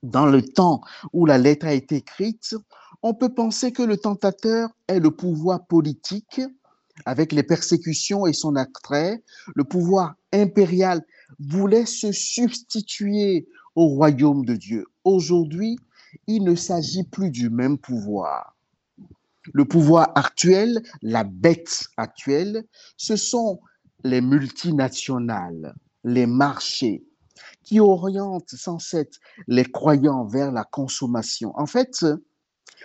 Dans 0.03 0.27
le 0.27 0.43
temps 0.43 0.83
où 1.13 1.25
la 1.25 1.39
lettre 1.39 1.67
a 1.67 1.73
été 1.73 1.97
écrite, 1.97 2.55
on 3.03 3.15
peut 3.15 3.33
penser 3.33 3.73
que 3.73 3.83
le 3.83 3.97
tentateur 3.97 4.69
est 4.89 5.01
le 5.01 5.11
pouvoir 5.11 5.67
politique 5.67 6.41
avec 7.05 7.33
les 7.33 7.43
persécutions 7.43 8.27
et 8.27 8.33
son 8.33 8.57
attrait, 8.57 9.23
le 9.55 9.65
pouvoir 9.65 10.15
impérial 10.33 11.05
voulait 11.39 11.87
se 11.87 12.13
substituer 12.13 13.47
au 13.75 13.89
royaume 13.89 14.45
de 14.45 14.55
Dieu. 14.57 14.87
Aujourd'hui, 15.05 15.79
il 16.27 16.45
ne 16.45 16.55
s'agit 16.55 17.05
plus 17.05 17.31
du 17.31 17.51
même 17.51 17.79
pouvoir. 17.79 18.57
Le 19.53 19.65
pouvoir 19.65 20.11
actuel, 20.15 20.83
la 21.03 21.25
bête 21.25 21.87
actuelle, 21.97 22.65
ce 22.97 23.17
sont 23.17 23.61
les 24.03 24.21
multinationales, 24.21 25.75
les 26.05 26.27
marchés, 26.27 27.05
qui 27.63 27.81
orientent 27.81 28.55
sans 28.55 28.79
cesse 28.79 29.21
les 29.47 29.65
croyants 29.65 30.25
vers 30.25 30.53
la 30.53 30.65
consommation. 30.65 31.53
En 31.57 31.67
fait, 31.67 32.05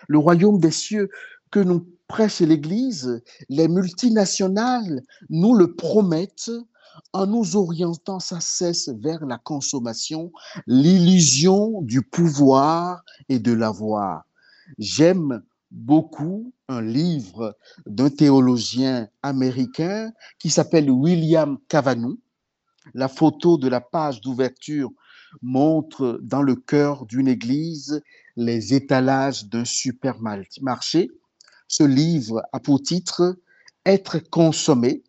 le 0.07 0.17
royaume 0.17 0.59
des 0.59 0.71
cieux 0.71 1.09
que 1.51 1.59
nous 1.59 1.87
prêche 2.11 2.41
l'Église, 2.41 3.23
les 3.47 3.69
multinationales 3.69 5.01
nous 5.29 5.55
le 5.55 5.75
promettent 5.75 6.51
en 7.13 7.25
nous 7.25 7.55
orientant 7.55 8.19
sans 8.19 8.41
cesse 8.41 8.89
vers 8.89 9.25
la 9.25 9.37
consommation, 9.37 10.33
l'illusion 10.67 11.81
du 11.81 12.01
pouvoir 12.01 13.05
et 13.29 13.39
de 13.39 13.53
l'avoir. 13.53 14.25
J'aime 14.77 15.41
beaucoup 15.71 16.51
un 16.67 16.81
livre 16.81 17.57
d'un 17.85 18.09
théologien 18.09 19.07
américain 19.23 20.11
qui 20.37 20.49
s'appelle 20.49 20.91
William 20.91 21.59
Cavanou. 21.69 22.19
La 22.93 23.07
photo 23.07 23.57
de 23.57 23.69
la 23.69 23.79
page 23.79 24.19
d'ouverture 24.19 24.91
montre 25.41 26.19
dans 26.21 26.41
le 26.41 26.55
cœur 26.55 27.05
d'une 27.05 27.29
église 27.29 28.01
les 28.35 28.73
étalages 28.73 29.45
d'un 29.45 29.63
supermarché 29.63 31.09
ce 31.71 31.83
livre 31.83 32.43
a 32.51 32.59
pour 32.59 32.81
titre 32.81 33.37
Être 33.85 34.19
consommé, 34.19 35.03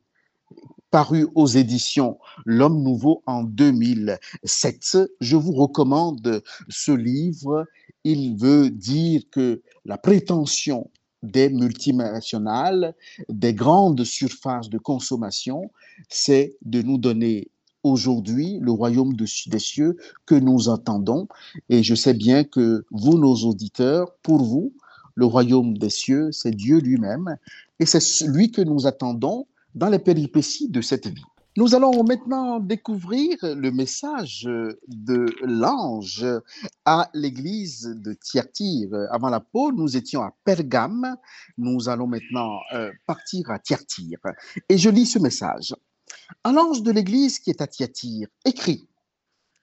paru 0.92 1.27
aux 1.35 1.48
éditions 1.48 2.18
L'Homme 2.46 2.85
Nouveau 2.85 3.25
en 3.27 3.42
2007. 3.42 4.98
Je 5.20 5.37
vous 5.37 5.53
recommande 5.53 6.40
ce 6.68 6.92
livre. 6.92 7.66
Il 8.05 8.37
veut 8.37 8.70
dire 8.70 9.22
que 9.33 9.61
la 9.85 9.98
prétention 9.98 10.88
des 11.25 11.51
multinationales, 11.51 12.94
des 13.29 13.55
grandes 13.55 14.05
surfaces 14.05 14.68
de 14.68 14.79
consommation, 14.79 15.72
c'est 16.09 16.57
de 16.64 16.81
nous 16.81 16.98
donner 16.98 17.51
aujourd'hui 17.83 18.59
le 18.61 18.70
royaume 18.70 19.14
des 19.16 19.59
cieux 19.59 19.96
que 20.27 20.37
nous 20.37 20.68
entendons. 20.68 21.27
Et 21.68 21.83
je 21.83 21.96
sais 21.96 22.14
bien 22.14 22.44
que 22.44 22.85
vous, 22.92 23.18
nos 23.18 23.35
auditeurs, 23.35 24.14
pour 24.22 24.44
vous, 24.44 24.72
le 25.14 25.27
royaume 25.27 25.77
des 25.79 25.90
cieux, 25.90 26.31
c'est 26.33 26.51
Dieu 26.51 26.79
lui-même, 26.79 27.37
et 27.79 27.87
c'est 27.87 28.27
lui 28.27 28.51
que 28.51 28.62
nous 28.62 28.87
attendons 28.87 29.46
dans 29.75 29.88
les 29.88 29.98
péripéties 29.98 30.68
de 30.68 30.81
cette 30.81 31.07
vie. 31.07 31.25
Nous 31.59 31.75
allons 31.75 32.03
maintenant 32.03 32.61
découvrir 32.61 33.37
le 33.42 33.70
message 33.70 34.44
de 34.88 35.27
l'ange 35.42 36.25
à 36.87 37.11
l'église 37.12 37.94
de 37.94 38.14
Thyatire. 38.14 39.09
Avant 39.11 39.29
la 39.29 39.40
pause, 39.40 39.75
nous 39.77 39.94
étions 39.94 40.22
à 40.22 40.35
Pergame. 40.44 41.14
Nous 41.59 41.90
allons 41.90 42.07
maintenant 42.07 42.59
euh, 42.72 42.90
partir 43.07 43.51
à 43.51 43.59
Thyatire. 43.59 44.20
Et 44.70 44.79
je 44.79 44.88
lis 44.88 45.05
ce 45.05 45.18
message. 45.18 45.75
À 46.42 46.53
l'ange 46.53 46.83
de 46.83 46.90
l'église 46.90 47.38
qui 47.38 47.51
est 47.51 47.61
à 47.61 47.66
Thyatire, 47.66 48.29
écrit 48.46 48.88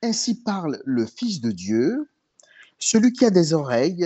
Ainsi 0.03 0.43
parle 0.43 0.79
le 0.85 1.07
Fils 1.07 1.41
de 1.41 1.49
Dieu, 1.49 2.07
celui 2.77 3.13
qui 3.13 3.25
a 3.25 3.31
des 3.31 3.53
oreilles 3.53 4.05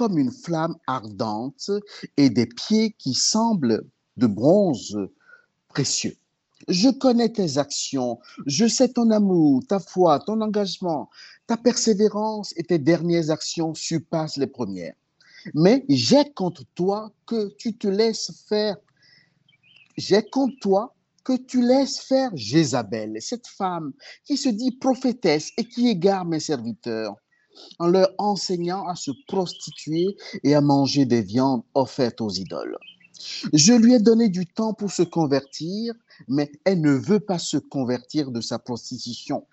comme 0.00 0.16
une 0.16 0.32
flamme 0.32 0.78
ardente 0.86 1.70
et 2.16 2.30
des 2.30 2.46
pieds 2.46 2.92
qui 2.96 3.12
semblent 3.12 3.84
de 4.16 4.26
bronze 4.26 4.98
précieux. 5.68 6.16
Je 6.68 6.88
connais 6.88 7.28
tes 7.28 7.58
actions, 7.58 8.18
je 8.46 8.66
sais 8.66 8.88
ton 8.88 9.10
amour, 9.10 9.62
ta 9.68 9.78
foi, 9.78 10.18
ton 10.20 10.40
engagement, 10.40 11.10
ta 11.46 11.58
persévérance 11.58 12.54
et 12.56 12.62
tes 12.62 12.78
dernières 12.78 13.30
actions 13.30 13.74
surpassent 13.74 14.38
les 14.38 14.46
premières. 14.46 14.94
Mais 15.52 15.84
j'ai 15.90 16.32
contre 16.32 16.64
toi 16.74 17.12
que 17.26 17.54
tu 17.58 17.76
te 17.76 17.86
laisses 17.86 18.32
faire, 18.48 18.78
j'ai 19.98 20.22
contre 20.22 20.58
toi 20.62 20.94
que 21.24 21.36
tu 21.36 21.60
laisses 21.60 22.00
faire 22.00 22.30
Jézabel, 22.34 23.18
cette 23.20 23.48
femme 23.48 23.92
qui 24.24 24.38
se 24.38 24.48
dit 24.48 24.72
prophétesse 24.72 25.50
et 25.58 25.66
qui 25.66 25.88
égare 25.88 26.24
mes 26.24 26.40
serviteurs 26.40 27.16
en 27.78 27.86
leur 27.86 28.10
enseignant 28.18 28.86
à 28.86 28.94
se 28.94 29.10
prostituer 29.26 30.16
et 30.44 30.54
à 30.54 30.60
manger 30.60 31.04
des 31.04 31.22
viandes 31.22 31.62
offertes 31.74 32.20
aux 32.20 32.30
idoles. 32.30 32.78
Je 33.52 33.72
lui 33.72 33.94
ai 33.94 33.98
donné 33.98 34.28
du 34.28 34.46
temps 34.46 34.72
pour 34.72 34.90
se 34.90 35.02
convertir, 35.02 35.94
mais 36.28 36.50
elle 36.64 36.80
ne 36.80 36.92
veut 36.92 37.20
pas 37.20 37.38
se 37.38 37.56
convertir 37.58 38.30
de 38.30 38.40
sa 38.40 38.58
prostitution. 38.58 39.46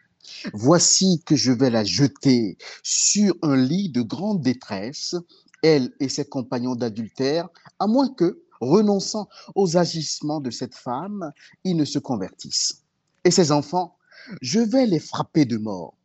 Voici 0.54 1.22
que 1.26 1.36
je 1.36 1.52
vais 1.52 1.70
la 1.70 1.84
jeter 1.84 2.58
sur 2.84 3.36
un 3.42 3.56
lit 3.56 3.90
de 3.90 4.02
grande 4.02 4.42
détresse, 4.42 5.16
elle 5.64 5.92
et 6.00 6.10
ses 6.10 6.26
compagnons 6.26 6.76
d'adultère, 6.76 7.50
à 7.80 7.88
moins 7.88 8.14
que, 8.14 8.44
renonçant 8.60 9.28
aux 9.56 9.78
agissements 9.78 10.42
de 10.42 10.50
cette 10.50 10.76
femme, 10.76 11.32
ils 11.64 11.76
ne 11.76 11.86
se 11.86 12.00
convertissent. 12.00 12.84
Et 13.24 13.32
ses 13.32 13.52
enfants, 13.52 13.98
je 14.42 14.60
vais 14.60 14.86
les 14.86 15.00
frapper 15.00 15.46
de 15.46 15.58
mort 15.58 15.97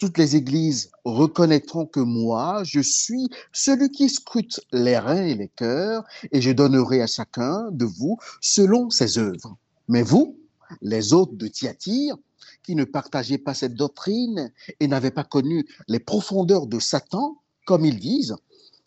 toutes 0.00 0.16
les 0.16 0.34
églises 0.34 0.90
reconnaîtront 1.04 1.84
que 1.84 2.00
moi, 2.00 2.62
je 2.64 2.80
suis 2.80 3.28
celui 3.52 3.90
qui 3.90 4.08
scrute 4.08 4.60
les 4.72 4.98
reins 4.98 5.26
et 5.26 5.34
les 5.34 5.48
cœurs, 5.48 6.04
et 6.32 6.40
je 6.40 6.50
donnerai 6.50 7.02
à 7.02 7.06
chacun 7.06 7.70
de 7.70 7.84
vous 7.84 8.18
selon 8.40 8.88
ses 8.88 9.18
œuvres. 9.18 9.56
Mais 9.88 10.02
vous, 10.02 10.38
les 10.80 11.12
autres 11.12 11.34
de 11.34 11.46
Thyatire, 11.46 12.16
qui 12.62 12.74
ne 12.74 12.84
partagez 12.84 13.36
pas 13.36 13.52
cette 13.52 13.74
doctrine 13.74 14.50
et 14.80 14.88
n'avez 14.88 15.10
pas 15.10 15.24
connu 15.24 15.68
les 15.86 16.00
profondeurs 16.00 16.66
de 16.66 16.78
Satan, 16.78 17.36
comme 17.66 17.84
ils 17.84 18.00
disent, 18.00 18.36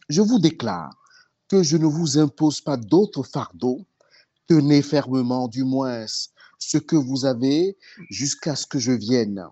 je 0.10 0.21
vous 0.21 0.39
déclare 0.39 0.89
que 1.47 1.62
je 1.62 1.78
ne 1.78 1.86
vous 1.86 2.17
impose 2.17 2.60
pas 2.60 2.78
d'autres 2.78 3.23
fardeaux. 3.23 3.86
Tenez 4.47 4.82
fermement 4.82 5.47
du 5.47 5.63
moins 5.63 6.06
ce 6.58 6.78
que 6.80 6.95
vous 6.95 7.26
avez 7.26 7.78
jusqu'à 8.10 8.56
ce 8.56 8.65
que 8.65 8.80
je 8.80 8.91
vienne 8.91 9.45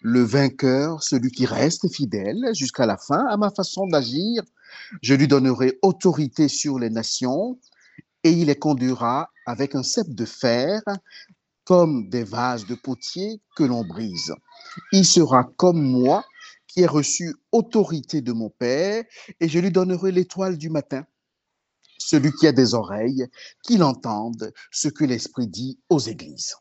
le 0.00 0.22
vainqueur, 0.22 1.02
celui 1.02 1.30
qui 1.30 1.46
reste 1.46 1.92
fidèle 1.92 2.50
jusqu'à 2.52 2.86
la 2.86 2.96
fin 2.96 3.26
à 3.26 3.36
ma 3.36 3.50
façon 3.50 3.86
d'agir. 3.86 4.42
Je 5.02 5.14
lui 5.14 5.28
donnerai 5.28 5.78
autorité 5.82 6.48
sur 6.48 6.78
les 6.78 6.90
nations 6.90 7.58
et 8.22 8.30
il 8.30 8.46
les 8.46 8.56
conduira 8.56 9.30
avec 9.46 9.74
un 9.74 9.82
cep 9.82 10.08
de 10.08 10.24
fer 10.24 10.80
comme 11.64 12.08
des 12.08 12.24
vases 12.24 12.66
de 12.66 12.74
potier 12.74 13.40
que 13.56 13.64
l'on 13.64 13.84
brise. 13.84 14.34
Il 14.92 15.04
sera 15.04 15.44
comme 15.56 15.80
moi 15.80 16.24
qui 16.66 16.80
ai 16.80 16.86
reçu 16.86 17.34
autorité 17.52 18.20
de 18.20 18.32
mon 18.32 18.50
Père, 18.50 19.04
et 19.40 19.48
je 19.48 19.58
lui 19.60 19.70
donnerai 19.70 20.10
l'étoile 20.10 20.58
du 20.58 20.70
matin. 20.70 21.06
Celui 21.98 22.32
qui 22.32 22.48
a 22.48 22.52
des 22.52 22.74
oreilles, 22.74 23.26
qu'il 23.62 23.82
entende 23.84 24.52
ce 24.72 24.88
que 24.88 25.04
l'Esprit 25.04 25.46
dit 25.46 25.78
aux 25.88 26.00
églises. 26.00 26.54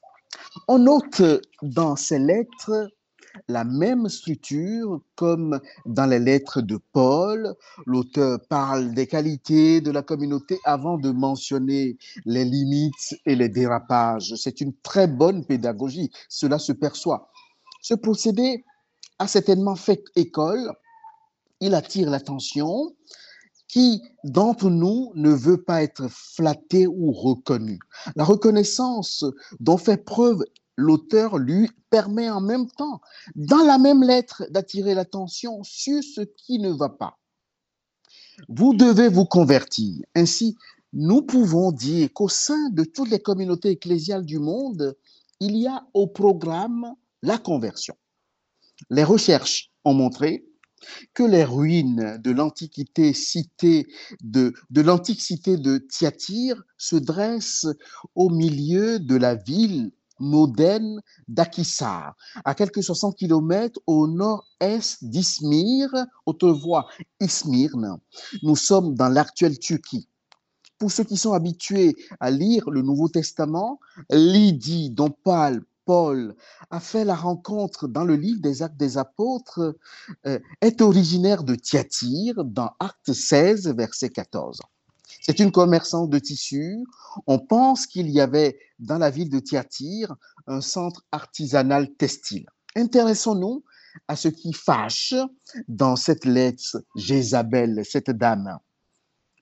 On 0.67 0.79
note 0.79 1.23
dans 1.63 1.95
ces 1.95 2.19
lettres 2.19 2.89
la 3.47 3.63
même 3.63 4.09
structure 4.09 5.01
comme 5.15 5.59
dans 5.85 6.05
les 6.05 6.19
lettres 6.19 6.61
de 6.61 6.79
Paul. 6.91 7.55
L'auteur 7.85 8.39
parle 8.49 8.93
des 8.93 9.07
qualités 9.07 9.81
de 9.81 9.91
la 9.91 10.01
communauté 10.01 10.59
avant 10.65 10.97
de 10.97 11.11
mentionner 11.11 11.97
les 12.25 12.45
limites 12.45 13.15
et 13.25 13.35
les 13.35 13.49
dérapages. 13.49 14.33
C'est 14.35 14.61
une 14.61 14.73
très 14.83 15.07
bonne 15.07 15.45
pédagogie, 15.45 16.11
cela 16.29 16.59
se 16.59 16.71
perçoit. 16.71 17.29
Ce 17.81 17.93
procédé 17.93 18.63
a 19.19 19.27
certainement 19.27 19.75
fait 19.75 20.03
école, 20.15 20.71
il 21.59 21.75
attire 21.75 22.09
l'attention. 22.09 22.95
Qui 23.69 24.03
d'entre 24.23 24.69
nous 24.69 25.11
ne 25.15 25.31
veut 25.31 25.63
pas 25.63 25.81
être 25.81 26.07
flatté 26.07 26.85
ou 26.85 27.11
reconnu? 27.11 27.79
La 28.15 28.23
reconnaissance 28.23 29.25
dont 29.59 29.77
fait 29.77 29.97
preuve 29.97 30.43
l'auteur 30.75 31.37
lui 31.37 31.69
permet 31.89 32.29
en 32.29 32.41
même 32.41 32.69
temps, 32.69 33.01
dans 33.35 33.63
la 33.63 33.77
même 33.77 34.03
lettre, 34.03 34.45
d'attirer 34.49 34.95
l'attention 34.95 35.63
sur 35.63 36.03
ce 36.03 36.21
qui 36.21 36.59
ne 36.59 36.71
va 36.71 36.89
pas. 36.89 37.19
Vous 38.49 38.73
devez 38.73 39.09
vous 39.09 39.25
convertir. 39.25 40.03
Ainsi, 40.15 40.55
nous 40.91 41.21
pouvons 41.21 41.71
dire 41.71 42.11
qu'au 42.13 42.29
sein 42.29 42.69
de 42.69 42.83
toutes 42.83 43.09
les 43.09 43.19
communautés 43.19 43.69
ecclésiales 43.69 44.25
du 44.25 44.39
monde, 44.39 44.95
il 45.39 45.57
y 45.57 45.67
a 45.67 45.85
au 45.93 46.07
programme 46.07 46.93
la 47.21 47.37
conversion. 47.37 47.95
Les 48.89 49.03
recherches 49.03 49.71
ont 49.85 49.93
montré 49.93 50.45
que 51.13 51.23
les 51.23 51.43
ruines 51.45 52.17
de 52.21 52.31
l'antiquité 52.31 53.13
cité 53.13 53.87
de, 54.21 54.53
de 54.69 54.81
l'antique 54.81 55.21
cité 55.21 55.57
de 55.57 55.77
Thyatire 55.77 56.61
se 56.77 56.95
dressent 56.95 57.67
au 58.15 58.29
milieu 58.29 58.99
de 58.99 59.15
la 59.15 59.35
ville 59.35 59.91
moderne 60.19 61.01
d'Akissar, 61.27 62.15
à 62.45 62.55
quelques 62.55 62.83
60 62.83 63.17
km 63.17 63.79
au 63.87 64.07
nord-est 64.07 65.03
d'Izmir, 65.03 65.89
autrefois 66.25 66.87
Izmirne. 67.19 67.97
Nous 68.41 68.55
sommes 68.55 68.95
dans 68.95 69.09
l'actuelle 69.09 69.59
Turquie. 69.59 70.07
Pour 70.77 70.91
ceux 70.91 71.03
qui 71.03 71.17
sont 71.17 71.33
habitués 71.33 71.95
à 72.19 72.29
lire 72.31 72.69
le 72.69 72.81
Nouveau 72.81 73.07
Testament, 73.07 73.79
Lydie 74.09 74.89
dont 74.89 75.11
parle 75.11 75.61
Paul 75.85 76.35
a 76.69 76.79
fait 76.79 77.05
la 77.05 77.15
rencontre 77.15 77.87
dans 77.87 78.05
le 78.05 78.15
livre 78.15 78.41
des 78.41 78.63
Actes 78.63 78.77
des 78.77 78.97
Apôtres, 78.97 79.75
euh, 80.25 80.39
est 80.61 80.81
originaire 80.81 81.43
de 81.43 81.55
Thyatire 81.55 82.43
dans 82.45 82.71
Acte 82.79 83.13
16, 83.13 83.73
verset 83.75 84.09
14. 84.09 84.61
C'est 85.25 85.39
une 85.39 85.51
commerçante 85.51 86.09
de 86.09 86.19
tissus. 86.19 86.83
On 87.27 87.39
pense 87.39 87.87
qu'il 87.87 88.09
y 88.09 88.19
avait 88.19 88.59
dans 88.77 88.97
la 88.97 89.09
ville 89.09 89.29
de 89.29 89.39
Thyatire 89.39 90.13
un 90.47 90.59
centre 90.59 91.05
artisanal 91.13 91.95
textile. 91.95 92.45
Intéressons-nous 92.75 93.63
à 94.09 94.17
ce 94.17 94.27
qui 94.27 94.51
fâche 94.51 95.13
dans 95.69 95.95
cette 95.95 96.25
lettre 96.25 96.83
Jézabel, 96.97 97.85
cette 97.85 98.11
dame. 98.11 98.59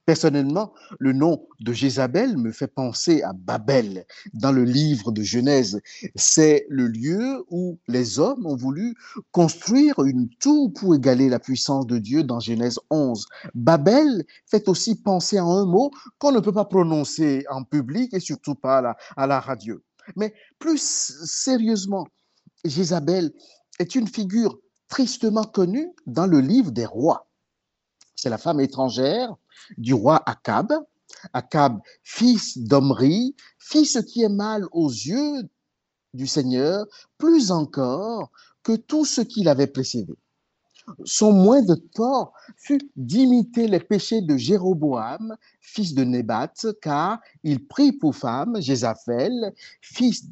Personnellement, 0.04 0.72
le 0.98 1.12
nom 1.12 1.46
de 1.60 1.72
Jézabel 1.72 2.36
me 2.36 2.50
fait 2.50 2.66
penser 2.66 3.22
à 3.22 3.32
Babel 3.32 4.04
dans 4.34 4.50
le 4.50 4.64
livre 4.64 5.12
de 5.12 5.22
Genèse. 5.22 5.80
C'est 6.16 6.66
le 6.68 6.88
lieu 6.88 7.44
où 7.50 7.78
les 7.86 8.18
hommes 8.18 8.44
ont 8.44 8.56
voulu 8.56 8.96
construire 9.30 10.00
une 10.00 10.28
tour 10.40 10.72
pour 10.72 10.96
égaler 10.96 11.28
la 11.28 11.38
puissance 11.38 11.86
de 11.86 11.98
Dieu 11.98 12.24
dans 12.24 12.40
Genèse 12.40 12.80
11. 12.90 13.26
Babel 13.54 14.24
fait 14.46 14.68
aussi 14.68 14.96
penser 14.96 15.38
à 15.38 15.44
un 15.44 15.66
mot 15.66 15.92
qu'on 16.18 16.32
ne 16.32 16.40
peut 16.40 16.52
pas 16.52 16.64
prononcer 16.64 17.44
en 17.48 17.62
public 17.62 18.12
et 18.12 18.20
surtout 18.20 18.56
pas 18.56 18.78
à 18.78 18.82
la, 18.82 18.96
à 19.16 19.28
la 19.28 19.38
radio. 19.38 19.80
Mais 20.16 20.34
plus 20.58 20.82
sérieusement, 21.24 22.08
Jézabel 22.64 23.30
est 23.78 23.94
une 23.94 24.08
figure 24.08 24.58
tristement 24.88 25.44
connue 25.44 25.92
dans 26.06 26.26
le 26.26 26.40
livre 26.40 26.72
des 26.72 26.86
rois. 26.86 27.28
C'est 28.16 28.30
la 28.30 28.38
femme 28.38 28.60
étrangère 28.60 29.36
du 29.78 29.94
roi 29.94 30.22
Akab. 30.26 30.72
Akab, 31.32 31.80
fils 32.02 32.58
d'Omri, 32.58 33.36
fit 33.58 33.86
ce 33.86 33.98
qui 33.98 34.22
est 34.22 34.28
mal 34.28 34.66
aux 34.72 34.88
yeux 34.88 35.48
du 36.14 36.26
Seigneur, 36.26 36.86
plus 37.18 37.50
encore 37.50 38.30
que 38.62 38.76
tout 38.76 39.04
ce 39.04 39.20
qu'il 39.20 39.48
avait 39.48 39.66
précédé. 39.66 40.14
Son 41.04 41.32
moindre 41.32 41.76
tort 41.94 42.32
fut 42.56 42.90
d'imiter 42.96 43.68
les 43.68 43.80
péchés 43.80 44.20
de 44.20 44.36
Jéroboam, 44.36 45.36
fils 45.60 45.94
de 45.94 46.04
Nébat, 46.04 46.52
car 46.80 47.20
il 47.44 47.66
prit 47.66 47.92
pour 47.92 48.14
femme 48.14 48.60
Jézaphél, 48.60 49.52
fils 49.80 50.24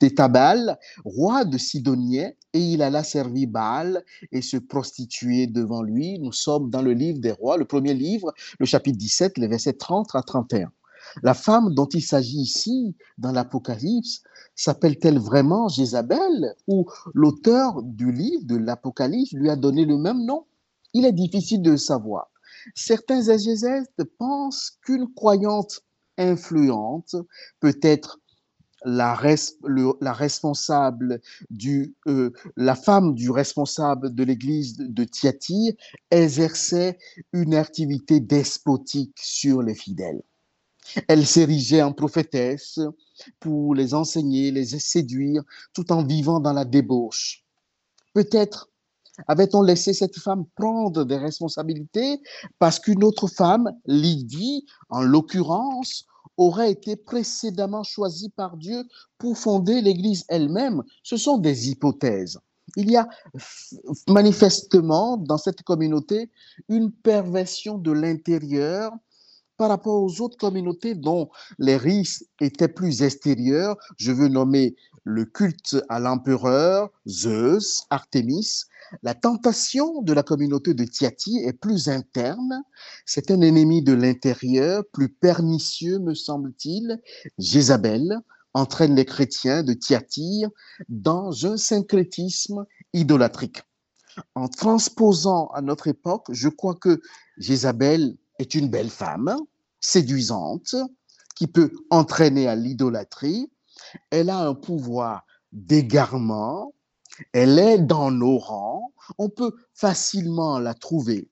d'Étabal, 0.00 0.78
roi 1.04 1.44
de 1.44 1.58
Sidonien, 1.58 2.30
et 2.52 2.60
il 2.60 2.82
alla 2.82 3.02
servir 3.02 3.48
Baal 3.48 4.04
et 4.30 4.42
se 4.42 4.56
prostituer 4.56 5.46
devant 5.46 5.82
lui. 5.82 6.18
Nous 6.18 6.32
sommes 6.32 6.70
dans 6.70 6.82
le 6.82 6.92
livre 6.92 7.18
des 7.18 7.32
rois, 7.32 7.56
le 7.56 7.64
premier 7.64 7.94
livre, 7.94 8.32
le 8.58 8.66
chapitre 8.66 8.98
17, 8.98 9.38
les 9.38 9.48
versets 9.48 9.72
30 9.72 10.14
à 10.14 10.22
31. 10.22 10.70
La 11.22 11.34
femme 11.34 11.74
dont 11.74 11.88
il 11.88 12.02
s'agit 12.02 12.40
ici 12.40 12.96
dans 13.18 13.32
l'Apocalypse 13.32 14.22
s'appelle-t-elle 14.54 15.18
vraiment 15.18 15.68
Jézabel 15.68 16.54
ou 16.66 16.86
l'auteur 17.14 17.82
du 17.82 18.12
livre 18.12 18.44
de 18.44 18.56
l'Apocalypse 18.56 19.32
lui 19.32 19.50
a 19.50 19.56
donné 19.56 19.84
le 19.84 19.98
même 19.98 20.24
nom? 20.24 20.46
Il 20.92 21.04
est 21.04 21.12
difficile 21.12 21.62
de 21.62 21.72
le 21.72 21.76
savoir. 21.76 22.30
Certains 22.74 23.22
exégètes 23.22 24.02
pensent 24.18 24.78
qu'une 24.84 25.12
croyante 25.14 25.80
influente 26.16 27.16
peut 27.60 27.78
être 27.82 28.20
la, 28.84 29.14
responsable 29.14 31.20
du, 31.50 31.94
euh, 32.06 32.30
la 32.56 32.74
femme 32.74 33.14
du 33.14 33.30
responsable 33.30 34.14
de 34.14 34.24
l'église 34.24 34.76
de 34.76 35.04
Thyatire 35.04 35.74
exerçait 36.10 36.98
une 37.32 37.54
activité 37.54 38.20
despotique 38.20 39.18
sur 39.20 39.62
les 39.62 39.74
fidèles. 39.74 40.22
Elle 41.08 41.26
s'érigeait 41.26 41.82
en 41.82 41.92
prophétesse 41.92 42.80
pour 43.40 43.74
les 43.74 43.94
enseigner, 43.94 44.50
les 44.50 44.64
séduire, 44.78 45.42
tout 45.72 45.92
en 45.92 46.04
vivant 46.04 46.40
dans 46.40 46.52
la 46.52 46.64
débauche. 46.64 47.44
Peut-être 48.12 48.70
avait-on 49.28 49.62
laissé 49.62 49.92
cette 49.92 50.18
femme 50.18 50.44
prendre 50.56 51.04
des 51.04 51.16
responsabilités 51.16 52.20
parce 52.58 52.80
qu'une 52.80 53.04
autre 53.04 53.28
femme, 53.28 53.72
Lydie 53.86 54.66
en 54.88 55.02
l'occurrence, 55.02 56.06
aurait 56.36 56.72
été 56.72 56.96
précédemment 56.96 57.84
choisie 57.84 58.30
par 58.30 58.56
Dieu 58.56 58.84
pour 59.18 59.38
fonder 59.38 59.80
l'Église 59.80 60.24
elle-même. 60.28 60.82
Ce 61.04 61.16
sont 61.16 61.38
des 61.38 61.70
hypothèses. 61.70 62.40
Il 62.76 62.90
y 62.90 62.96
a 62.96 63.08
manifestement 64.08 65.16
dans 65.16 65.38
cette 65.38 65.62
communauté 65.62 66.30
une 66.68 66.90
perversion 66.90 67.78
de 67.78 67.92
l'intérieur 67.92 68.92
par 69.56 69.68
rapport 69.68 70.02
aux 70.02 70.20
autres 70.20 70.36
communautés 70.36 70.94
dont 70.94 71.30
les 71.58 71.76
risques 71.76 72.24
étaient 72.40 72.68
plus 72.68 73.02
extérieurs, 73.02 73.76
je 73.96 74.12
veux 74.12 74.28
nommer 74.28 74.76
le 75.04 75.24
culte 75.24 75.76
à 75.88 76.00
l'empereur, 76.00 76.90
Zeus, 77.06 77.84
Artémis, 77.90 78.64
la 79.02 79.14
tentation 79.14 80.02
de 80.02 80.12
la 80.12 80.22
communauté 80.22 80.74
de 80.74 80.84
Tiati 80.84 81.38
est 81.38 81.52
plus 81.52 81.88
interne. 81.88 82.62
C'est 83.06 83.30
un 83.30 83.40
ennemi 83.40 83.82
de 83.82 83.92
l'intérieur, 83.92 84.84
plus 84.92 85.08
pernicieux, 85.08 85.98
me 85.98 86.14
semble-t-il. 86.14 87.00
Jézabel 87.38 88.20
entraîne 88.52 88.94
les 88.94 89.04
chrétiens 89.04 89.62
de 89.62 89.72
Thyatire 89.72 90.50
dans 90.88 91.46
un 91.46 91.56
syncrétisme 91.56 92.64
idolâtrique. 92.92 93.62
En 94.36 94.48
transposant 94.48 95.48
à 95.48 95.60
notre 95.60 95.88
époque, 95.88 96.26
je 96.30 96.48
crois 96.48 96.76
que 96.76 97.00
Jézabel 97.36 98.16
est 98.38 98.54
une 98.54 98.68
belle 98.68 98.90
femme, 98.90 99.36
séduisante, 99.80 100.74
qui 101.34 101.46
peut 101.46 101.72
entraîner 101.90 102.48
à 102.48 102.56
l'idolâtrie. 102.56 103.50
Elle 104.10 104.30
a 104.30 104.38
un 104.38 104.54
pouvoir 104.54 105.24
d'égarement. 105.52 106.74
Elle 107.32 107.58
est 107.58 107.78
dans 107.78 108.10
nos 108.10 108.38
rangs. 108.38 108.92
On 109.18 109.28
peut 109.28 109.52
facilement 109.74 110.58
la 110.58 110.74
trouver. 110.74 111.28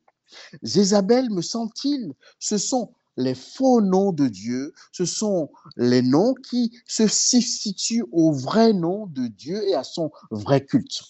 Jézabel, 0.62 1.30
me 1.30 1.42
semble-t-il, 1.42 2.14
ce 2.38 2.58
sont 2.58 2.92
les 3.16 3.34
faux 3.34 3.82
noms 3.82 4.12
de 4.12 4.26
Dieu, 4.26 4.72
ce 4.90 5.04
sont 5.04 5.50
les 5.76 6.02
noms 6.02 6.34
qui 6.34 6.72
se 6.86 7.06
substituent 7.06 8.06
au 8.12 8.32
vrai 8.32 8.72
nom 8.72 9.06
de 9.06 9.26
Dieu 9.26 9.62
et 9.68 9.74
à 9.74 9.84
son 9.84 10.10
vrai 10.30 10.64
culte. 10.64 11.02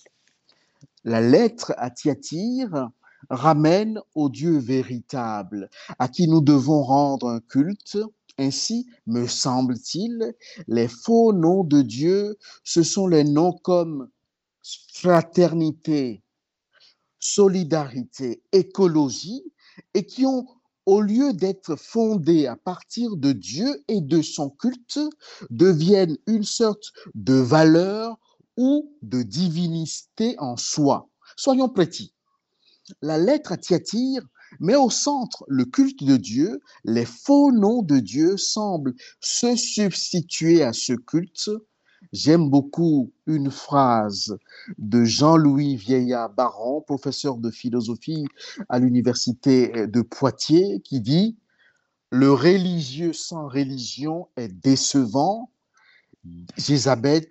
La 1.05 1.21
lettre 1.21 1.75
à 1.77 1.91
Thyatire 1.91 2.91
ramène 3.31 4.01
au 4.15 4.29
Dieu 4.29 4.59
véritable, 4.59 5.71
à 5.99 6.09
qui 6.09 6.29
nous 6.29 6.41
devons 6.41 6.83
rendre 6.83 7.29
un 7.29 7.41
culte, 7.41 7.99
Ainsi, 8.39 8.87
me 9.07 9.27
semble-t-il, 9.27 10.35
les 10.67 10.89
faux 10.89 11.33
noms 11.33 11.65
de 11.65 11.83
Dieu, 11.83 12.39
ce 12.65 12.83
sont 12.83 13.07
les 13.07 13.25
noms 13.25 13.53
comme 13.53 14.09
fraternité, 14.95 16.23
solidarité, 17.19 18.43
écologie, 18.53 19.43
et 19.95 20.07
qui 20.07 20.25
ont, 20.25 20.47
au 20.87 21.01
lieu 21.01 21.33
d'être 21.33 21.77
fondés 21.77 22.47
à 22.47 22.57
partir 22.57 23.17
de 23.17 23.33
Dieu 23.33 23.85
et 23.89 24.01
de 24.01 24.23
son 24.23 24.49
culte, 24.51 24.99
deviennent 25.51 26.17
une 26.27 26.45
sorte 26.45 26.93
de 27.15 27.35
valeur 27.35 28.19
ou 28.57 28.93
de 29.03 29.23
divinité 29.23 30.37
en 30.39 30.57
soi. 30.57 31.09
Soyons 31.37 31.69
précis. 31.69 32.13
La 33.01 33.19
lettre 33.19 33.53
à 33.53 33.57
Thyatire 33.57 34.23
met 34.61 34.77
au 34.77 34.91
centre 34.91 35.45
le 35.49 35.65
culte 35.65 36.05
de 36.05 36.17
Dieu. 36.17 36.61
Les 36.85 37.05
faux 37.05 37.53
noms 37.53 37.83
de 37.83 37.99
Dieu 37.99 38.37
semblent 38.37 38.95
se 39.21 39.57
substituer 39.57 40.63
à 40.63 40.73
ce 40.73 40.93
culte. 40.93 41.51
J'aime 42.13 42.51
beaucoup 42.51 43.13
une 43.27 43.51
phrase 43.51 44.37
de 44.77 45.05
Jean-Louis 45.05 45.77
Vieillard 45.77 46.31
Baron, 46.31 46.83
professeur 46.83 47.39
de 47.39 47.51
philosophie 47.51 48.27
à 48.69 48.79
l'université 48.79 49.87
de 49.87 50.03
Poitiers, 50.03 50.81
qui 50.85 51.01
dit 51.01 51.39
Le 52.11 52.33
religieux 52.33 53.13
sans 53.13 53.47
religion 53.49 54.29
est 54.37 54.49
décevant. 54.49 55.51
Jézabel 56.57 57.27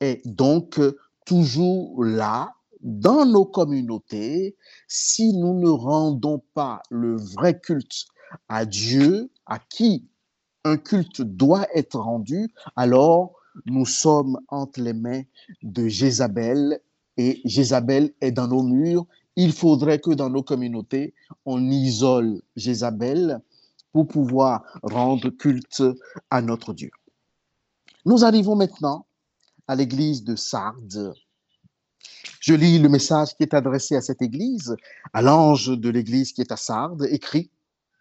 est 0.00 0.26
donc 0.26 0.80
toujours 1.24 2.02
là 2.02 2.54
dans 2.82 3.26
nos 3.26 3.44
communautés 3.44 4.56
si 4.86 5.32
nous 5.34 5.58
ne 5.58 5.68
rendons 5.68 6.42
pas 6.54 6.82
le 6.90 7.16
vrai 7.16 7.58
culte 7.58 8.06
à 8.48 8.64
Dieu, 8.64 9.30
à 9.46 9.58
qui 9.58 10.06
un 10.64 10.76
culte 10.76 11.22
doit 11.22 11.66
être 11.74 11.98
rendu, 11.98 12.48
alors 12.76 13.34
nous 13.66 13.86
sommes 13.86 14.38
entre 14.48 14.80
les 14.80 14.92
mains 14.92 15.22
de 15.62 15.88
Jézabel 15.88 16.80
et 17.16 17.40
Jézabel 17.44 18.12
est 18.20 18.32
dans 18.32 18.48
nos 18.48 18.62
murs. 18.62 19.06
Il 19.36 19.52
faudrait 19.52 20.00
que 20.00 20.10
dans 20.10 20.30
nos 20.30 20.42
communautés, 20.42 21.14
on 21.44 21.70
isole 21.70 22.42
Jézabel 22.56 23.40
pour 23.92 24.06
pouvoir 24.06 24.62
rendre 24.82 25.30
culte 25.30 25.82
à 26.30 26.42
notre 26.42 26.74
Dieu. 26.74 26.90
Nous 28.04 28.24
arrivons 28.24 28.56
maintenant 28.56 29.06
à 29.66 29.74
l'église 29.74 30.24
de 30.24 30.36
Sardes. 30.36 31.14
Je 32.48 32.54
lis 32.54 32.78
le 32.78 32.88
message 32.88 33.36
qui 33.36 33.42
est 33.42 33.52
adressé 33.52 33.94
à 33.94 34.00
cette 34.00 34.22
église, 34.22 34.74
à 35.12 35.20
l'ange 35.20 35.68
de 35.68 35.90
l'église 35.90 36.32
qui 36.32 36.40
est 36.40 36.50
à 36.50 36.56
Sardes, 36.56 37.06
écrit 37.10 37.50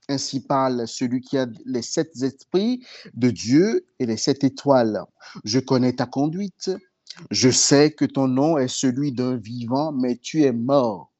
ainsi 0.08 0.40
parle 0.40 0.88
celui 0.88 1.20
qui 1.20 1.38
a 1.38 1.48
les 1.66 1.82
sept 1.82 2.16
esprits 2.24 2.82
de 3.14 3.30
Dieu 3.30 3.86
et 4.00 4.06
les 4.06 4.16
sept 4.16 4.46
étoiles. 4.46 5.04
Je 5.44 5.60
connais 5.60 5.92
ta 5.92 6.06
conduite. 6.06 6.72
Je 7.30 7.50
sais 7.50 7.92
que 7.92 8.06
ton 8.06 8.30
nom 8.30 8.58
est 8.58 8.70
celui 8.70 9.12
d'un 9.12 9.36
vivant, 9.36 9.92
mais 9.92 10.16
tu 10.16 10.44
es 10.44 10.54
mort. 10.54 11.12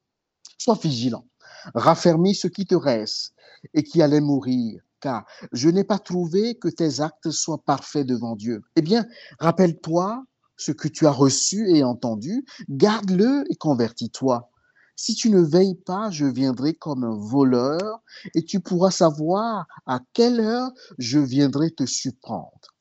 Sois 0.56 0.78
vigilant. 0.82 1.26
Raffermis 1.74 2.34
ce 2.34 2.48
qui 2.48 2.64
te 2.64 2.76
reste 2.76 3.34
et 3.74 3.82
qui 3.82 4.00
allait 4.00 4.22
mourir, 4.22 4.80
car 5.00 5.26
je 5.52 5.68
n'ai 5.68 5.84
pas 5.84 5.98
trouvé 5.98 6.54
que 6.54 6.68
tes 6.68 7.02
actes 7.02 7.30
soient 7.30 7.62
parfaits 7.62 8.06
devant 8.06 8.36
Dieu. 8.36 8.62
Eh 8.74 8.80
bien, 8.80 9.04
rappelle-toi 9.38 10.24
ce 10.58 10.72
que 10.72 10.88
tu 10.88 11.06
as 11.06 11.12
reçu 11.12 11.70
et 11.74 11.82
entendu, 11.82 12.44
garde-le 12.68 13.44
et 13.50 13.54
convertis-toi. 13.54 14.50
Si 14.96 15.14
tu 15.14 15.30
ne 15.30 15.40
veilles 15.40 15.76
pas, 15.76 16.10
je 16.10 16.26
viendrai 16.26 16.74
comme 16.74 17.04
un 17.04 17.16
voleur 17.16 18.02
et 18.34 18.44
tu 18.44 18.60
pourras 18.60 18.90
savoir 18.90 19.66
à 19.86 20.00
quelle 20.12 20.40
heure 20.40 20.72
je 20.98 21.20
viendrai 21.20 21.70
te 21.70 21.86
surprendre. 21.86 22.74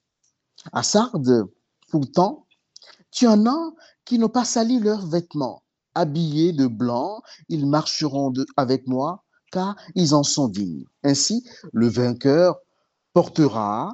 À 0.74 0.82
Sardes, 0.82 1.46
pourtant, 1.90 2.48
tu 3.12 3.28
en 3.28 3.46
as 3.46 3.72
qui 4.04 4.18
n'ont 4.18 4.30
pas 4.30 4.46
sali 4.46 4.80
leurs 4.80 5.06
vêtements. 5.06 5.64
Habillés 5.94 6.54
de 6.54 6.66
blanc, 6.68 7.22
ils 7.50 7.68
marcheront 7.68 8.34
avec 8.58 8.88
moi, 8.88 9.24
car 9.52 9.76
ils 9.96 10.16
en 10.16 10.24
sont 10.24 10.48
dignes. 10.48 10.86
Ainsi, 11.04 11.48
le 11.72 11.88
vainqueur 11.88 12.58
portera 13.14 13.94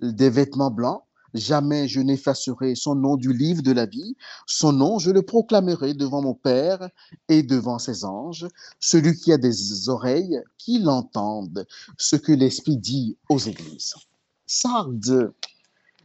des 0.00 0.30
vêtements 0.30 0.70
blancs 0.70 1.05
Jamais 1.34 1.88
je 1.88 2.00
n'effacerai 2.00 2.74
son 2.74 2.94
nom 2.94 3.16
du 3.16 3.32
livre 3.32 3.62
de 3.62 3.72
la 3.72 3.86
vie. 3.86 4.16
Son 4.46 4.72
nom, 4.72 4.98
je 4.98 5.10
le 5.10 5.22
proclamerai 5.22 5.94
devant 5.94 6.22
mon 6.22 6.34
Père 6.34 6.88
et 7.28 7.42
devant 7.42 7.78
ses 7.78 8.04
anges. 8.04 8.46
Celui 8.80 9.16
qui 9.16 9.32
a 9.32 9.38
des 9.38 9.88
oreilles, 9.88 10.40
qui 10.58 10.78
l'entende, 10.78 11.66
ce 11.98 12.16
que 12.16 12.32
l'Esprit 12.32 12.76
dit 12.76 13.16
aux 13.28 13.38
églises. 13.38 13.94
Sardes 14.46 15.32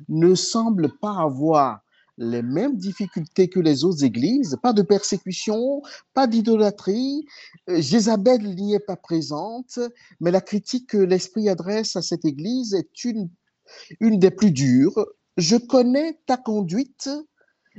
ne 0.10 0.36
semble 0.36 0.98
pas 1.00 1.18
avoir 1.18 1.82
les 2.18 2.42
mêmes 2.42 2.78
difficultés 2.78 3.50
que 3.50 3.60
les 3.60 3.84
autres 3.84 4.04
églises, 4.04 4.58
pas 4.62 4.74
de 4.74 4.82
persécution, 4.82 5.82
pas 6.14 6.28
d'idolâtrie. 6.28 7.26
Jézabel 7.68 8.56
n'y 8.56 8.76
est 8.76 8.86
pas 8.86 8.96
présente, 8.96 9.80
mais 10.20 10.32
la 10.32 10.42
critique 10.42 10.88
que 10.88 10.98
l'Esprit 10.98 11.50
adresse 11.50 11.96
à 11.96 12.02
cette 12.02 12.26
église 12.26 12.74
est 12.74 13.04
une, 13.04 13.30
une 14.00 14.20
des 14.20 14.32
plus 14.32 14.52
dures, 14.52 15.06
je 15.38 15.56
connais 15.56 16.20
ta 16.26 16.38
conduite, 16.38 17.10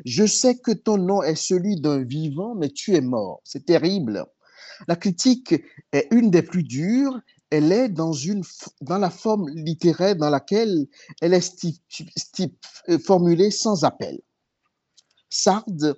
je 0.05 0.27
sais 0.27 0.59
que 0.59 0.73
ton 0.73 0.97
nom 0.97 1.23
est 1.23 1.35
celui 1.35 1.77
d'un 1.81 2.03
vivant, 2.03 2.55
mais 2.55 2.71
tu 2.71 2.95
es 2.95 3.01
mort. 3.01 3.41
C'est 3.45 3.67
terrible. 3.67 4.27
La 4.89 4.97
critique 4.97 5.55
est 5.93 6.09
une 6.11 6.31
des 6.31 6.43
plus 6.43 6.63
dures. 6.63 7.21
Elle 7.51 7.71
est 7.71 7.89
dans, 7.91 8.13
une, 8.13 8.43
dans 8.81 8.99
la 8.99 9.11
forme 9.11 9.49
littéraire 9.51 10.17
dans 10.17 10.31
laquelle 10.31 10.87
elle 11.21 11.35
est 11.35 11.65
euh, 12.89 12.99
formulée 12.99 13.51
sans 13.51 13.85
appel. 13.85 14.21
Sardes, 15.29 15.95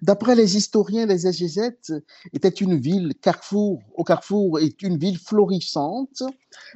d'après 0.00 0.34
les 0.34 0.56
historiens, 0.56 1.04
les 1.04 1.26
exégètes, 1.26 1.92
était 2.32 2.48
une 2.48 2.78
ville 2.78 3.14
carrefour, 3.20 3.82
au 3.94 4.04
carrefour 4.04 4.58
est 4.60 4.82
une 4.82 4.96
ville 4.96 5.18
florissante. 5.18 6.22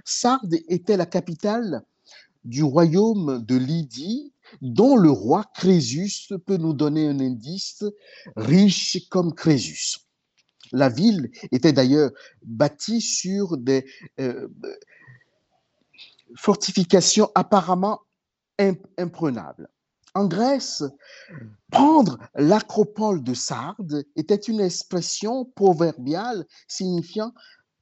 Sardes 0.04 0.54
était 0.68 0.98
la 0.98 1.06
capitale 1.06 1.82
du 2.48 2.62
royaume 2.62 3.44
de 3.44 3.56
Lydie, 3.56 4.32
dont 4.62 4.96
le 4.96 5.10
roi 5.10 5.44
Crésus 5.54 6.32
peut 6.46 6.56
nous 6.56 6.72
donner 6.72 7.06
un 7.06 7.20
indice, 7.20 7.84
riche 8.36 9.08
comme 9.10 9.34
Crésus. 9.34 9.98
La 10.72 10.88
ville 10.88 11.30
était 11.52 11.72
d'ailleurs 11.72 12.10
bâtie 12.42 13.00
sur 13.00 13.58
des 13.58 13.86
euh, 14.18 14.48
fortifications 16.36 17.30
apparemment 17.34 18.00
imprenables. 18.96 19.68
En 20.14 20.26
Grèce, 20.26 20.82
prendre 21.70 22.18
l'acropole 22.34 23.22
de 23.22 23.34
Sardes 23.34 24.04
était 24.16 24.34
une 24.34 24.60
expression 24.60 25.44
proverbiale 25.44 26.46
signifiant 26.66 27.32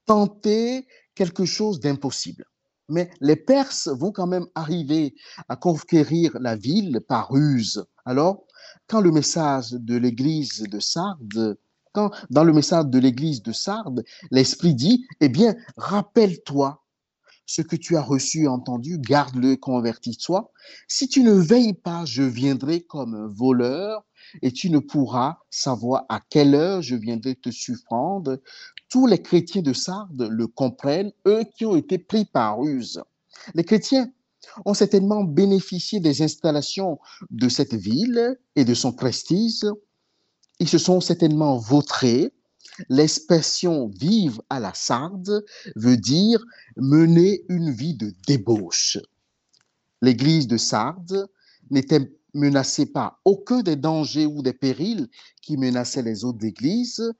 tenter 0.07 0.87
quelque 1.15 1.45
chose 1.45 1.81
d'impossible. 1.81 2.45
Mais 2.89 3.11
les 3.21 3.37
Perses 3.37 3.89
vont 3.89 4.13
quand 4.13 4.27
même 4.27 4.47
arriver 4.55 5.15
à 5.49 5.57
conquérir 5.57 6.37
la 6.41 6.57
ville 6.57 7.01
par 7.07 7.31
ruse. 7.31 7.85
Alors, 8.05 8.45
quand 8.87 9.01
le 9.01 9.11
message 9.11 9.73
de 9.73 9.97
l'église 9.97 10.63
de 10.63 10.79
Sardes, 10.79 11.59
quand 11.93 12.11
dans 12.31 12.45
le 12.45 12.53
message 12.53 12.87
de 12.87 12.99
l'église 12.99 13.43
de 13.43 13.53
Sardes, 13.53 14.05
l'Esprit 14.31 14.75
dit, 14.75 15.07
eh 15.21 15.29
bien, 15.29 15.57
rappelle-toi 15.77 16.85
ce 17.47 17.63
que 17.63 17.77
tu 17.77 17.97
as 17.97 18.03
reçu 18.03 18.43
et 18.43 18.49
entendu, 18.49 18.99
garde-le, 18.99 19.57
convertis-toi. 19.57 20.53
Si 20.89 21.09
tu 21.09 21.23
ne 21.23 21.33
veilles 21.33 21.75
pas, 21.75 22.05
je 22.05 22.23
viendrai 22.23 22.83
comme 22.83 23.15
un 23.15 23.29
voleur 23.29 24.05
et 24.43 24.53
tu 24.53 24.71
ne 24.71 24.79
pourras 24.79 25.39
savoir 25.51 26.05
à 26.09 26.21
quelle 26.29 26.55
heure 26.55 26.83
je 26.83 26.95
viendrai 26.97 27.35
te 27.35 27.51
surprendre. 27.51 28.41
Tous 28.89 29.07
les 29.07 29.21
chrétiens 29.21 29.63
de 29.63 29.73
Sardes 29.73 30.29
le 30.31 30.47
comprennent, 30.47 31.13
eux 31.27 31.45
qui 31.57 31.67
ont 31.67 31.77
été 31.77 31.99
pris 31.99 32.25
par 32.25 32.59
ruse. 32.59 33.03
Les 33.55 33.65
chrétiens 33.65 34.11
ont 34.65 34.75
certainement 34.75 35.25
bénéficié 35.25 36.01
des 36.01 36.23
installations 36.23 36.99
de 37.31 37.49
cette 37.49 37.75
ville 37.75 38.39
et 38.55 38.65
de 38.65 38.75
son 38.75 38.93
prestige. 38.93 39.67
Ils 40.59 40.69
se 40.69 40.79
sont 40.79 41.01
certainement 41.01 41.59
vautrés. 41.59 42.33
L'expression 42.89 43.89
vivre 43.89 44.43
à 44.51 44.61
la 44.61 44.73
Sarde 44.75 45.45
veut 45.77 45.97
dire 45.97 46.45
mener 46.77 47.43
une 47.49 47.71
vie 47.71 47.95
de 47.95 48.13
débauche. 48.27 48.99
L'église 50.03 50.47
de 50.47 50.57
Sardes 50.57 51.29
n'était 51.71 52.13
menacé 52.37 52.87
par 52.87 53.21
aucun 53.25 53.63
des 53.63 53.77
dangers 53.77 54.27
ou 54.27 54.43
des 54.43 54.53
périls 54.53 55.09
qui 55.43 55.57
menaçaient 55.57 56.03
les 56.03 56.25
autres 56.25 56.45
églises, 56.45 57.13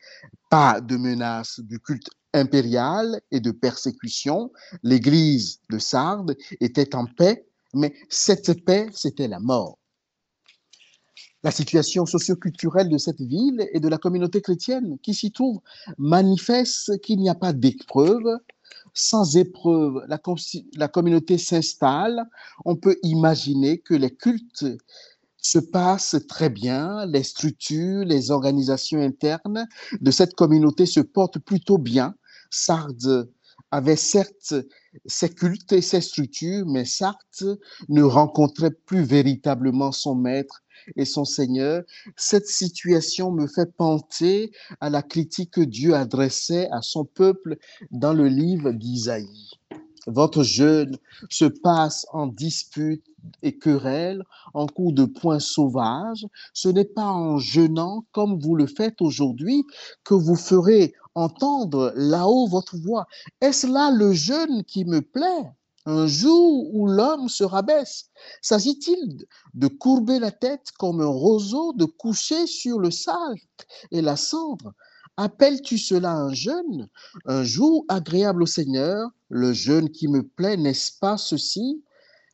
pas 0.51 0.81
de 0.81 0.97
menace 0.97 1.61
du 1.61 1.81
culte 1.81 2.09
impérial 2.35 3.21
et 3.31 3.41
de 3.41 3.51
persécution. 3.51 4.53
L'église 4.83 5.61
de 5.71 5.79
Sardes 5.79 6.37
était 6.61 6.95
en 6.95 7.07
paix, 7.07 7.47
mais 7.75 7.95
cette 8.09 8.65
paix, 8.65 8.89
c'était 8.93 9.29
la 9.29 9.41
mort. 9.41 9.79
La 11.43 11.51
situation 11.51 12.07
socioculturelle 12.07 12.89
de 12.89 12.99
cette 12.99 13.21
ville 13.21 13.69
et 13.73 13.81
de 13.81 13.89
la 13.89 13.99
communauté 13.99 14.41
chrétienne 14.41 14.99
qui 15.03 15.15
s'y 15.15 15.31
trouve 15.31 15.61
manifeste 15.97 17.01
qu'il 17.01 17.21
n'y 17.21 17.29
a 17.29 17.35
pas 17.35 17.53
d'épreuve 17.53 18.39
sans 18.97 19.37
épreuve, 19.37 20.03
la, 20.09 20.19
la 20.77 20.89
communauté 20.89 21.37
s'installe, 21.37 22.25
on 22.65 22.77
peut 22.77 22.97
imaginer 23.03 23.79
que 23.79 23.95
les 23.95 24.11
cultes 24.11 24.65
se 25.37 25.59
passent 25.59 26.17
très 26.29 26.49
bien, 26.49 27.05
les 27.05 27.23
structures, 27.23 28.05
les 28.05 28.31
organisations 28.31 29.01
internes 29.01 29.69
de 30.01 30.11
cette 30.11 30.35
communauté 30.35 30.87
se 30.87 31.01
portent 31.01 31.39
plutôt 31.39 31.79
bien. 31.79 32.15
Sardes 32.51 33.31
avait 33.71 33.97
certes 33.97 34.55
ses 35.05 35.29
cultes 35.29 35.73
et 35.73 35.83
ses 35.83 36.01
structures, 36.01 36.67
mais 36.67 36.85
Sartre 36.85 37.59
ne 37.89 38.03
rencontrait 38.03 38.71
plus 38.71 39.03
véritablement 39.03 39.93
son 39.93 40.15
maître 40.15 40.63
et 40.97 41.05
son 41.05 41.25
Seigneur. 41.25 41.83
Cette 42.17 42.47
situation 42.47 43.31
me 43.31 43.47
fait 43.47 43.73
penser 43.77 44.53
à 44.81 44.91
la 44.91 45.03
critique 45.03 45.53
que 45.53 45.61
Dieu 45.61 45.95
adressait 45.95 46.69
à 46.71 46.83
son 46.83 47.05
peuple 47.05 47.57
dans 47.91 48.15
le 48.15 48.29
livre 48.29 48.73
d'Isaïe. 48.73 49.51
Votre 50.07 50.45
jeûne 50.45 50.97
se 51.29 51.47
passe 51.47 52.07
en 52.13 52.29
dispute 52.29 53.05
et 53.43 53.59
querelle, 53.59 54.23
en 54.55 54.67
coup 54.67 54.93
de 54.93 55.05
poing 55.05 55.41
sauvage. 55.41 56.25
Ce 56.53 56.69
n'est 56.69 56.85
pas 56.85 57.11
en 57.11 57.39
jeûnant 57.39 58.05
comme 58.13 58.39
vous 58.39 58.55
le 58.55 58.69
faites 58.69 59.03
aujourd'hui 59.03 59.65
que 60.05 60.15
vous 60.15 60.37
ferez 60.37 60.95
entendre 61.17 61.93
là-haut 61.97 62.47
votre 62.47 62.77
voix. 62.77 63.07
Est-ce 63.41 63.67
là 63.67 63.91
le 63.91 64.13
jeûne 64.13 64.63
qui 64.65 64.85
me 64.85 65.01
plaît? 65.01 65.51
Un 65.87 66.07
jour 66.09 66.75
où 66.75 66.89
l'homme 66.89 67.29
se 67.29 67.45
rabaisse 67.45 68.11
S'agit-il 68.43 69.25
de 69.55 69.69
courber 69.69 70.19
la 70.19 70.33
tête 70.33 70.73
comme 70.79 71.01
un 71.01 71.07
roseau, 71.07 71.73
de 71.73 71.85
coucher 71.85 72.47
sur 72.47 72.79
le 72.79 72.91
sable? 72.91 73.41
Et 73.93 74.03
la 74.03 74.17
cendre 74.17 74.75
Appelles-tu 75.17 75.79
cela 75.79 76.13
un 76.13 76.35
jeûne? 76.35 76.89
Un 77.25 77.43
jour 77.43 77.85
agréable 77.89 78.43
au 78.43 78.47
Seigneur 78.47 79.11
Le 79.29 79.53
jeûne 79.53 79.91
qui 79.91 80.09
me 80.09 80.23
plaît, 80.23 80.57
n'est-ce 80.57 80.93
pas 80.99 81.17
ceci? 81.17 81.83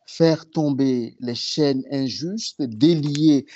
Faire 0.07 0.51
tomber 0.51 1.17
les 1.21 1.35
chaînes 1.35 1.85
injustes, 1.93 2.61
délier 2.63 3.47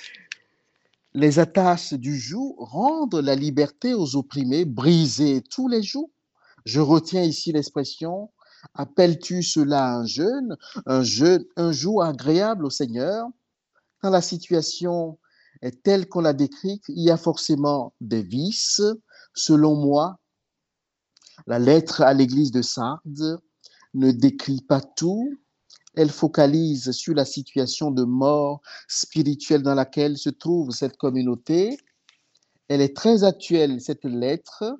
les 1.17 1.39
attaches 1.39 1.93
du 1.93 2.15
joug, 2.15 2.55
rendre 2.59 3.21
la 3.21 3.33
liberté 3.33 3.95
aux 3.95 4.15
opprimés, 4.15 4.65
briser 4.65 5.41
tous 5.41 5.67
les 5.67 5.81
jours. 5.81 6.11
Je 6.63 6.79
retiens 6.79 7.23
ici 7.23 7.51
l'expression 7.51 8.29
Appelles-tu 8.75 9.41
cela 9.41 9.95
un 9.95 10.05
jeûne, 10.05 10.57
un 10.85 11.01
jeûne, 11.01 11.43
un 11.55 11.71
jour 11.71 12.03
agréable 12.03 12.65
au 12.65 12.69
Seigneur? 12.69 13.27
Quand 13.99 14.11
la 14.11 14.21
situation 14.21 15.17
est 15.63 15.81
telle 15.81 16.07
qu'on 16.07 16.21
l'a 16.21 16.33
décrite, 16.33 16.83
il 16.87 17.03
y 17.03 17.09
a 17.09 17.17
forcément 17.17 17.95
des 17.99 18.21
vices. 18.21 18.81
Selon 19.33 19.75
moi, 19.75 20.19
la 21.47 21.57
lettre 21.57 22.01
à 22.01 22.13
l'église 22.13 22.51
de 22.51 22.61
Sardes 22.61 23.39
ne 23.95 24.11
décrit 24.11 24.61
pas 24.61 24.81
tout, 24.81 25.35
elle 25.97 26.11
focalise 26.11 26.91
sur 26.91 27.15
la 27.15 27.25
situation 27.25 27.89
de 27.89 28.03
mort 28.03 28.61
spirituelle 28.87 29.63
dans 29.63 29.73
laquelle 29.73 30.15
se 30.15 30.29
trouve 30.29 30.69
cette 30.69 30.95
communauté. 30.95 31.75
Elle 32.67 32.81
est 32.81 32.95
très 32.95 33.23
actuelle, 33.23 33.81
cette 33.81 34.05
lettre. 34.05 34.79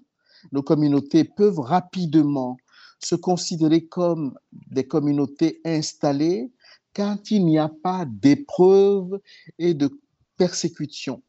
Nos 0.52 0.62
communautés 0.62 1.24
peuvent 1.24 1.60
rapidement 1.60 2.58
se 3.04 3.16
considérer 3.16 3.88
comme 3.88 4.38
des 4.52 4.88
communautés 4.88 5.60
installées 5.66 6.52
quand 6.96 7.32
il 7.32 7.46
n'y 7.46 7.58
a 7.58 7.70
pas 7.70 8.06
d'épreuves 8.06 9.20
et 9.58 9.74
de 9.74 10.00
persécutions. 10.38 11.24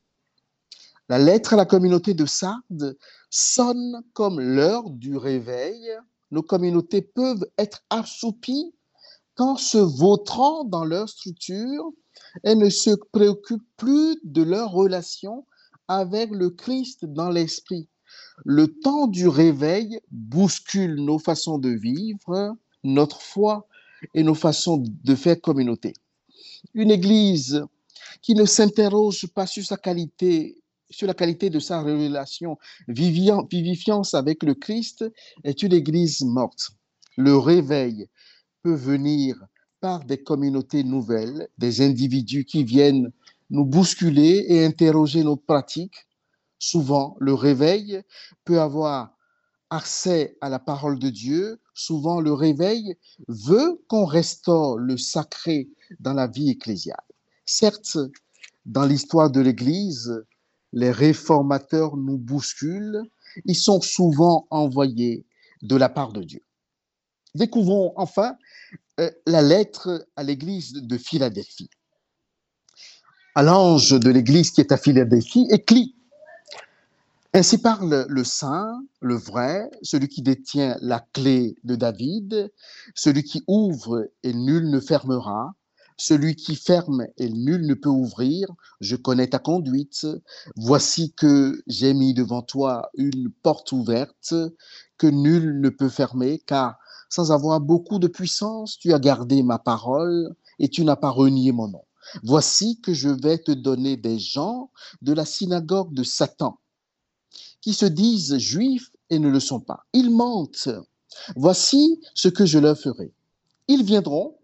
La 1.08 1.18
lettre 1.18 1.54
à 1.54 1.56
la 1.56 1.64
communauté 1.64 2.12
de 2.12 2.26
Sardes 2.26 2.98
sonne 3.30 4.02
comme 4.12 4.38
l'heure 4.38 4.90
du 4.90 5.16
réveil. 5.16 5.96
Nos 6.30 6.42
communautés 6.42 7.00
peuvent 7.00 7.46
être 7.56 7.82
assoupies 7.88 8.74
se 9.56 9.78
vautrant 9.78 10.64
dans 10.64 10.84
leur 10.84 11.08
structure, 11.08 11.90
elles 12.42 12.58
ne 12.58 12.70
se 12.70 12.90
préoccupent 13.12 13.62
plus 13.76 14.18
de 14.24 14.42
leur 14.42 14.70
relation 14.70 15.46
avec 15.88 16.30
le 16.30 16.50
Christ 16.50 17.04
dans 17.04 17.30
l'esprit. 17.30 17.88
Le 18.44 18.68
temps 18.68 19.06
du 19.06 19.28
réveil 19.28 20.00
bouscule 20.10 20.96
nos 20.96 21.18
façons 21.18 21.58
de 21.58 21.70
vivre, 21.70 22.56
notre 22.84 23.20
foi 23.20 23.66
et 24.14 24.22
nos 24.22 24.34
façons 24.34 24.82
de 24.86 25.14
faire 25.14 25.40
communauté. 25.40 25.92
Une 26.74 26.90
église 26.90 27.64
qui 28.22 28.34
ne 28.34 28.44
s'interroge 28.44 29.26
pas 29.28 29.46
sur 29.46 29.64
sa 29.64 29.76
qualité, 29.76 30.62
sur 30.90 31.06
la 31.06 31.14
qualité 31.14 31.50
de 31.50 31.58
sa 31.58 31.82
relation 31.82 32.58
vivifiante 32.88 34.14
avec 34.14 34.42
le 34.42 34.54
Christ 34.54 35.04
est 35.44 35.62
une 35.62 35.72
église 35.72 36.22
morte. 36.22 36.70
Le 37.16 37.36
réveil 37.36 38.06
peut 38.62 38.74
venir 38.74 39.36
par 39.80 40.04
des 40.04 40.18
communautés 40.18 40.84
nouvelles, 40.84 41.48
des 41.58 41.80
individus 41.80 42.44
qui 42.44 42.64
viennent 42.64 43.12
nous 43.50 43.64
bousculer 43.64 44.44
et 44.48 44.64
interroger 44.64 45.22
nos 45.22 45.36
pratiques. 45.36 46.06
Souvent, 46.58 47.16
le 47.20 47.34
réveil 47.34 48.02
peut 48.44 48.60
avoir 48.60 49.14
accès 49.70 50.36
à 50.40 50.48
la 50.48 50.58
parole 50.58 50.98
de 50.98 51.10
Dieu. 51.10 51.60
Souvent, 51.74 52.20
le 52.20 52.32
réveil 52.32 52.96
veut 53.28 53.80
qu'on 53.88 54.04
restaure 54.04 54.78
le 54.78 54.96
sacré 54.96 55.68
dans 56.00 56.14
la 56.14 56.26
vie 56.26 56.50
ecclésiale. 56.50 56.96
Certes, 57.46 57.98
dans 58.66 58.84
l'histoire 58.84 59.30
de 59.30 59.40
l'Église, 59.40 60.24
les 60.72 60.90
réformateurs 60.90 61.96
nous 61.96 62.18
bousculent. 62.18 63.02
Ils 63.44 63.56
sont 63.56 63.80
souvent 63.80 64.46
envoyés 64.50 65.24
de 65.62 65.76
la 65.76 65.88
part 65.88 66.12
de 66.12 66.22
Dieu. 66.22 66.42
Découvrons 67.34 67.92
enfin 67.96 68.36
la 69.26 69.42
lettre 69.42 70.06
à 70.16 70.22
l'église 70.22 70.72
de 70.72 70.98
Philadelphie. 70.98 71.70
À 73.34 73.42
l'ange 73.42 73.98
de 73.98 74.10
l'église 74.10 74.50
qui 74.50 74.60
est 74.60 74.72
à 74.72 74.76
Philadelphie, 74.76 75.46
écrit 75.50 75.94
Ainsi 77.34 77.58
parle 77.58 78.06
le 78.08 78.24
saint, 78.24 78.82
le 79.00 79.14
vrai, 79.14 79.70
celui 79.82 80.08
qui 80.08 80.22
détient 80.22 80.76
la 80.80 81.00
clé 81.12 81.54
de 81.62 81.76
David, 81.76 82.50
celui 82.94 83.22
qui 83.22 83.44
ouvre 83.46 84.08
et 84.24 84.32
nul 84.32 84.70
ne 84.70 84.80
fermera, 84.80 85.54
celui 85.96 86.36
qui 86.36 86.56
ferme 86.56 87.06
et 87.16 87.28
nul 87.28 87.66
ne 87.66 87.74
peut 87.74 87.88
ouvrir. 87.88 88.48
Je 88.80 88.96
connais 88.96 89.28
ta 89.28 89.38
conduite. 89.38 90.06
Voici 90.56 91.12
que 91.12 91.62
j'ai 91.66 91.92
mis 91.92 92.14
devant 92.14 92.42
toi 92.42 92.90
une 92.94 93.30
porte 93.42 93.72
ouverte 93.72 94.34
que 94.96 95.06
nul 95.06 95.60
ne 95.60 95.68
peut 95.68 95.88
fermer, 95.88 96.40
car 96.46 96.78
sans 97.08 97.32
avoir 97.32 97.60
beaucoup 97.60 97.98
de 97.98 98.08
puissance, 98.08 98.78
tu 98.78 98.92
as 98.92 98.98
gardé 98.98 99.42
ma 99.42 99.58
parole 99.58 100.34
et 100.58 100.68
tu 100.68 100.84
n'as 100.84 100.96
pas 100.96 101.10
renié 101.10 101.52
mon 101.52 101.68
nom. 101.68 101.84
Voici 102.22 102.80
que 102.80 102.94
je 102.94 103.08
vais 103.08 103.38
te 103.38 103.52
donner 103.52 103.96
des 103.96 104.18
gens 104.18 104.70
de 105.02 105.12
la 105.12 105.24
synagogue 105.24 105.92
de 105.92 106.02
Satan 106.02 106.58
qui 107.60 107.74
se 107.74 107.86
disent 107.86 108.38
juifs 108.38 108.90
et 109.10 109.18
ne 109.18 109.28
le 109.28 109.40
sont 109.40 109.60
pas. 109.60 109.84
Ils 109.92 110.10
mentent. 110.10 110.70
Voici 111.36 112.00
ce 112.14 112.28
que 112.28 112.46
je 112.46 112.58
leur 112.58 112.78
ferai. 112.78 113.12
Ils 113.66 113.84
viendront, 113.84 114.38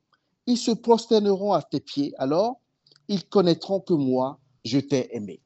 ils 0.46 0.58
se 0.58 0.70
prosterneront 0.70 1.52
à 1.52 1.62
tes 1.62 1.80
pieds, 1.80 2.12
alors 2.18 2.60
ils 3.08 3.24
connaîtront 3.24 3.80
que 3.80 3.94
moi, 3.94 4.40
je 4.64 4.78
t'ai 4.78 5.14
aimé. 5.14 5.40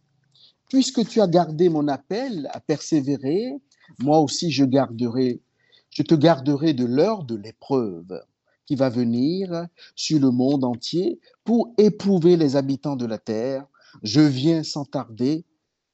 Puisque 0.68 1.06
tu 1.06 1.20
as 1.20 1.28
gardé 1.28 1.68
mon 1.68 1.88
appel 1.88 2.48
à 2.52 2.60
persévérer, 2.60 3.54
moi 4.00 4.20
aussi 4.20 4.50
je 4.50 4.64
garderai 4.64 5.40
je 5.98 6.04
te 6.04 6.14
garderai 6.14 6.74
de 6.74 6.84
l'heure 6.84 7.24
de 7.24 7.34
l'épreuve 7.34 8.22
qui 8.66 8.76
va 8.76 8.88
venir 8.88 9.66
sur 9.96 10.20
le 10.20 10.30
monde 10.30 10.62
entier 10.62 11.18
pour 11.42 11.74
éprouver 11.76 12.36
les 12.36 12.54
habitants 12.54 12.94
de 12.94 13.04
la 13.04 13.18
terre. 13.18 13.66
Je 14.04 14.20
viens 14.20 14.62
sans 14.62 14.84
tarder. 14.84 15.44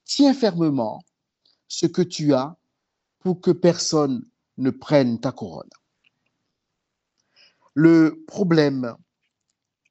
Tiens 0.05 0.35
fermement 0.35 1.03
ce 1.69 1.87
que 1.87 2.03
tu 2.03 2.35
as 2.35 2.55
pour 3.21 3.41
que 3.41 3.51
personne 3.51 4.23
ne 4.59 4.69
prenne 4.69 5.19
ta 5.21 5.33
couronne. 5.33 5.71
Le 7.73 8.23
problème 8.27 8.95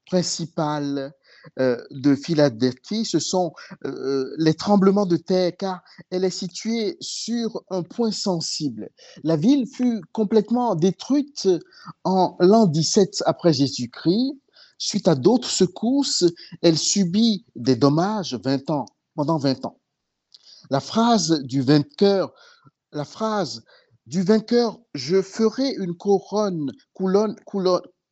principal 0.06 1.12
de 1.58 2.16
Philadelphie, 2.16 3.06
ce 3.06 3.20
sont 3.20 3.54
euh, 3.86 4.34
les 4.38 4.54
tremblements 4.54 5.06
de 5.06 5.18
terre, 5.18 5.52
car 5.58 5.82
elle 6.10 6.24
est 6.24 6.30
située 6.30 6.98
sur 7.02 7.64
un 7.70 7.84
point 7.84 8.12
sensible. 8.12 8.90
La 9.24 9.36
ville 9.36 9.68
fut 9.68 10.02
complètement 10.12 10.76
détruite 10.76 11.50
en 12.04 12.36
l'an 12.40 12.66
17 12.66 13.24
après 13.26 13.54
Jésus-Christ. 13.54 14.38
Suite 14.78 15.08
à 15.08 15.16
d'autres 15.16 15.50
secousses, 15.50 16.26
elle 16.62 16.78
subit 16.78 17.46
des 17.56 17.76
dommages 17.76 18.36
20 18.44 18.70
ans, 18.70 18.86
pendant 19.16 19.38
20 19.38 19.66
ans. 19.66 19.80
La 20.70 20.80
phrase 20.80 21.42
du 21.44 21.62
vainqueur, 21.62 22.34
la 22.92 23.06
phrase 23.06 23.64
du 24.06 24.24
vainqueur, 24.24 24.80
je 24.94 25.22
ferai 25.22 25.70
une 25.78 25.96
couronne, 25.96 26.72
colonne, 26.94 27.36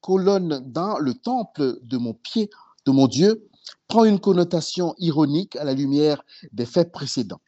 colonne 0.02 0.64
dans 0.72 0.98
le 0.98 1.14
temple 1.14 1.80
de 1.84 1.98
mon 1.98 2.14
pied 2.14 2.50
de 2.86 2.92
mon 2.92 3.08
Dieu 3.08 3.48
prend 3.88 4.06
une 4.06 4.20
connotation 4.20 4.96
ironique 4.98 5.56
à 5.56 5.64
la 5.64 5.74
lumière 5.74 6.24
des 6.52 6.66
faits 6.66 6.92
précédents. 6.92 7.42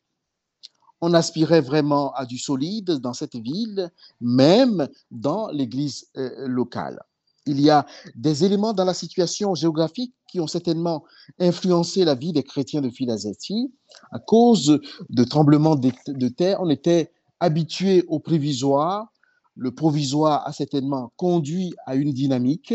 On 1.01 1.13
aspirait 1.13 1.61
vraiment 1.61 2.13
à 2.13 2.25
du 2.25 2.37
solide 2.37 2.91
dans 2.91 3.13
cette 3.13 3.35
ville, 3.35 3.91
même 4.21 4.87
dans 5.11 5.49
l'église 5.49 6.07
euh, 6.17 6.47
locale. 6.47 7.01
Il 7.45 7.59
y 7.59 7.69
a 7.69 7.85
des 8.15 8.45
éléments 8.45 8.71
dans 8.71 8.85
la 8.85 8.93
situation 8.93 9.53
géographique 9.53 10.13
qui 10.29 10.39
ont 10.39 10.47
certainement 10.47 11.03
influencé 11.39 12.05
la 12.05 12.15
vie 12.15 12.31
des 12.31 12.43
chrétiens 12.43 12.81
de 12.81 12.89
Philadelphie. 12.89 13.69
À 14.11 14.19
cause 14.19 14.79
de 15.09 15.23
tremblements 15.25 15.75
de 15.75 16.27
terre, 16.29 16.61
on 16.61 16.69
était 16.69 17.11
habitué 17.41 18.05
au 18.07 18.19
provisoire. 18.19 19.11
Le 19.55 19.71
provisoire 19.71 20.47
a 20.47 20.53
certainement 20.53 21.11
conduit 21.17 21.73
à 21.85 21.95
une 21.95 22.13
dynamique 22.13 22.73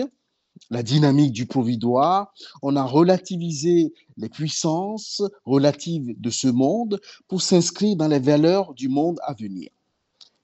la 0.71 0.83
dynamique 0.83 1.33
du 1.33 1.47
provisoire, 1.47 2.33
on 2.63 2.77
a 2.77 2.85
relativisé 2.85 3.93
les 4.17 4.29
puissances 4.29 5.23
relatives 5.45 6.15
de 6.21 6.31
ce 6.31 6.49
monde 6.49 7.01
pour 7.29 7.43
s'inscrire 7.43 7.97
dans 7.97 8.09
les 8.09 8.19
valeurs 8.19 8.75
du 8.75 8.89
monde 8.89 9.19
à 9.23 9.35
venir. 9.35 9.71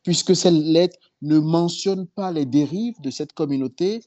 Puisque 0.03 0.37
cette 0.37 0.53
lettre 0.53 0.99
ne 1.23 1.39
mentionne 1.39 2.07
pas 2.07 2.31
les 2.31 2.45
dérives 2.45 3.01
de 3.01 3.11
cette 3.11 3.33
communauté, 3.33 4.03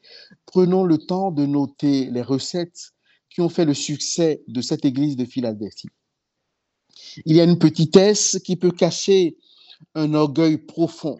prenons 0.45 0.83
le 0.83 0.97
temps 0.97 1.31
de 1.31 1.45
noter 1.45 2.09
les 2.11 2.21
recettes 2.21 2.93
qui 3.29 3.41
ont 3.41 3.49
fait 3.49 3.65
le 3.65 3.73
succès 3.73 4.43
de 4.47 4.61
cette 4.61 4.85
église 4.85 5.15
de 5.15 5.25
Philadelphie. 5.25 5.89
Il 7.25 7.35
y 7.35 7.41
a 7.41 7.43
une 7.43 7.59
petitesse 7.59 8.39
qui 8.43 8.55
peut 8.55 8.71
cacher 8.71 9.37
un 9.95 10.13
orgueil 10.13 10.57
profond 10.57 11.17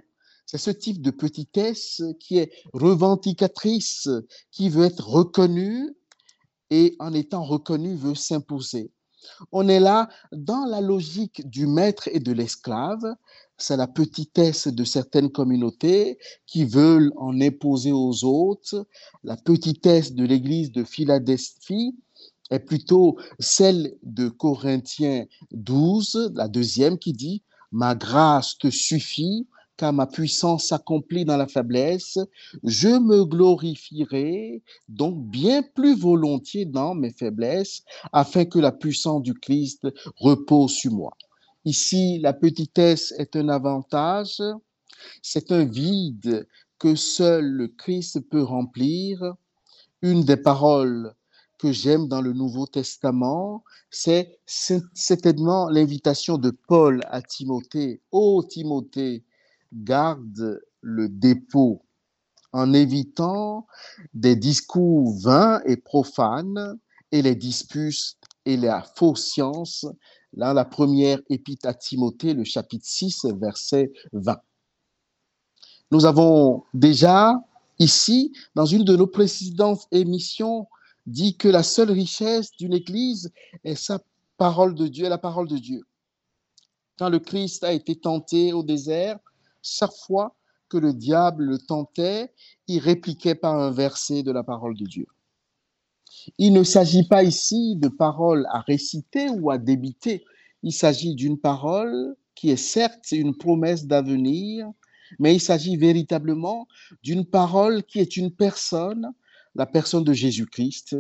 c'est 0.48 0.58
ce 0.58 0.72
type 0.72 1.02
de 1.02 1.12
petitesse 1.12 2.02
qui 2.22 2.38
est 2.38 2.52
revendicatrice, 2.74 4.10
qui 4.50 4.70
veut 4.70 4.86
être 4.86 5.06
reconnue 5.06 5.94
et 6.70 6.96
en 7.00 7.14
étant 7.14 7.44
reconnue 7.44 7.96
veut 7.96 8.16
s'imposer. 8.16 8.92
On 9.52 9.68
est 9.68 9.82
là 9.82 10.08
dans 10.32 10.66
la 10.66 10.80
logique 10.80 11.48
du 11.50 11.68
maître 11.68 12.08
et 12.14 12.22
de 12.22 12.32
l'esclave. 12.32 13.16
C'est 13.58 13.76
la 13.76 13.88
petitesse 13.88 14.70
de 14.70 14.84
certaines 14.86 15.32
communautés 15.32 16.18
qui 16.46 16.64
veulent 16.64 17.12
en 17.18 17.42
imposer 17.42 17.92
aux 17.92 18.24
autres. 18.24 18.88
La 19.26 19.36
petitesse 19.36 20.14
de 20.14 20.24
l'église 20.24 20.72
de 20.72 20.86
Philadelphie 20.86 21.94
est 22.52 22.60
plutôt 22.60 23.18
celle 23.38 23.98
de 24.04 24.30
Corinthiens 24.30 25.26
12, 25.52 26.32
la 26.36 26.48
deuxième, 26.48 26.98
qui 26.98 27.12
dit 27.12 27.44
Ma 27.74 27.96
grâce 27.96 28.58
te 28.58 28.70
suffit 28.70 29.46
car 29.78 29.94
ma 29.94 30.08
puissance 30.08 30.68
s'accomplit 30.68 31.24
dans 31.24 31.38
la 31.38 31.48
faiblesse, 31.48 32.18
je 32.64 32.90
me 32.90 33.24
glorifierai 33.24 34.64
donc 34.90 35.24
bien 35.30 35.62
plus 35.62 35.96
volontiers 35.96 36.66
dans 36.66 36.96
mes 36.96 37.12
faiblesses, 37.12 37.84
afin 38.12 38.46
que 38.46 38.60
la 38.60 38.72
puissance 38.72 39.22
du 39.22 39.34
Christ 39.36 39.88
repose 40.18 40.72
sur 40.72 40.92
moi. 40.92 41.16
Ici, 41.64 42.20
la 42.20 42.34
petitesse 42.34 43.14
est 43.18 43.36
un 43.36 43.50
avantage, 43.50 44.42
c'est 45.22 45.52
un 45.52 45.64
vide 45.64 46.48
que 46.80 46.96
seul 46.96 47.46
le 47.46 47.68
Christ 47.68 48.20
peut 48.30 48.44
remplir. 48.44 49.36
Une 50.02 50.24
des 50.24 50.38
paroles 50.38 51.14
que 51.58 51.72
j'aime 51.72 52.08
dans 52.08 52.22
le 52.22 52.34
Nouveau 52.34 52.68
Testament, 52.68 53.64
c'est 53.90 54.40
certainement 54.46 55.70
l'invitation 55.70 56.38
de 56.38 56.52
Paul 56.52 57.02
à 57.10 57.22
Timothée. 57.22 58.02
Ô 58.12 58.44
Timothée, 58.44 59.24
garde 59.74 60.62
le 60.82 61.10
dépôt 61.10 61.84
en 62.54 62.74
évitant 62.74 63.68
des 64.14 64.36
discours 64.36 65.18
vains 65.20 65.62
et 65.66 65.78
profanes 65.78 66.78
et 67.12 67.22
les 67.22 67.36
disputes 67.36 68.18
et 68.46 68.58
la 68.58 68.82
fausse 68.96 69.26
science. 69.26 69.86
Là, 70.34 70.54
la 70.54 70.66
première 70.66 71.20
épître 71.30 71.68
à 71.68 71.74
Timothée, 71.74 72.34
le 72.34 72.44
chapitre 72.44 72.86
6, 72.86 73.26
verset 73.40 73.92
20. 74.14 74.38
Nous 75.92 76.06
avons 76.06 76.64
déjà 76.74 77.34
ici, 77.80 78.34
dans 78.56 78.66
une 78.66 78.84
de 78.84 78.96
nos 78.96 79.08
précédentes 79.08 79.88
émissions, 79.92 80.68
dit 81.06 81.38
que 81.38 81.48
la 81.48 81.64
seule 81.64 81.92
richesse 81.92 82.52
d'une 82.60 82.74
Église 82.74 83.32
est 83.64 83.76
sa 83.76 84.00
parole 84.38 84.76
de 84.76 84.88
Dieu, 84.88 85.08
la 85.08 85.18
parole 85.18 85.48
de 85.48 85.58
Dieu. 85.58 85.82
Quand 86.98 87.10
le 87.10 87.20
Christ 87.20 87.64
a 87.64 87.72
été 87.72 87.96
tenté 87.96 88.54
au 88.54 88.64
désert, 88.64 89.20
chaque 89.62 89.94
fois 90.06 90.36
que 90.70 90.78
le 90.78 90.94
diable 90.94 91.46
le 91.46 91.58
tentait, 91.58 92.34
il 92.68 92.80
répliquait 92.80 93.36
par 93.36 93.56
un 93.56 93.72
verset 93.72 94.24
de 94.24 94.32
la 94.32 94.44
parole 94.44 94.76
de 94.76 94.86
Dieu. 94.86 95.08
Il 96.38 96.54
ne 96.54 96.64
s'agit 96.64 97.08
pas 97.08 97.24
ici 97.24 97.76
de 97.78 97.88
paroles 97.88 98.46
à 98.52 98.62
réciter 98.62 99.30
ou 99.30 99.50
à 99.50 99.58
débiter. 99.58 100.24
Il 100.64 100.74
s'agit 100.74 101.16
d'une 101.16 101.40
parole 101.40 102.16
qui 102.36 102.50
est 102.50 102.58
certes 102.58 103.12
une 103.12 103.36
promesse 103.36 103.86
d'avenir, 103.86 104.70
mais 105.20 105.36
il 105.36 105.40
s'agit 105.40 105.78
véritablement 105.78 106.68
d'une 107.02 107.26
parole 107.26 107.84
qui 107.84 108.00
est 108.00 108.18
une 108.18 108.32
personne, 108.32 109.12
la 109.56 109.66
personne 109.66 110.04
de 110.04 110.14
Jésus-Christ. 110.14 110.98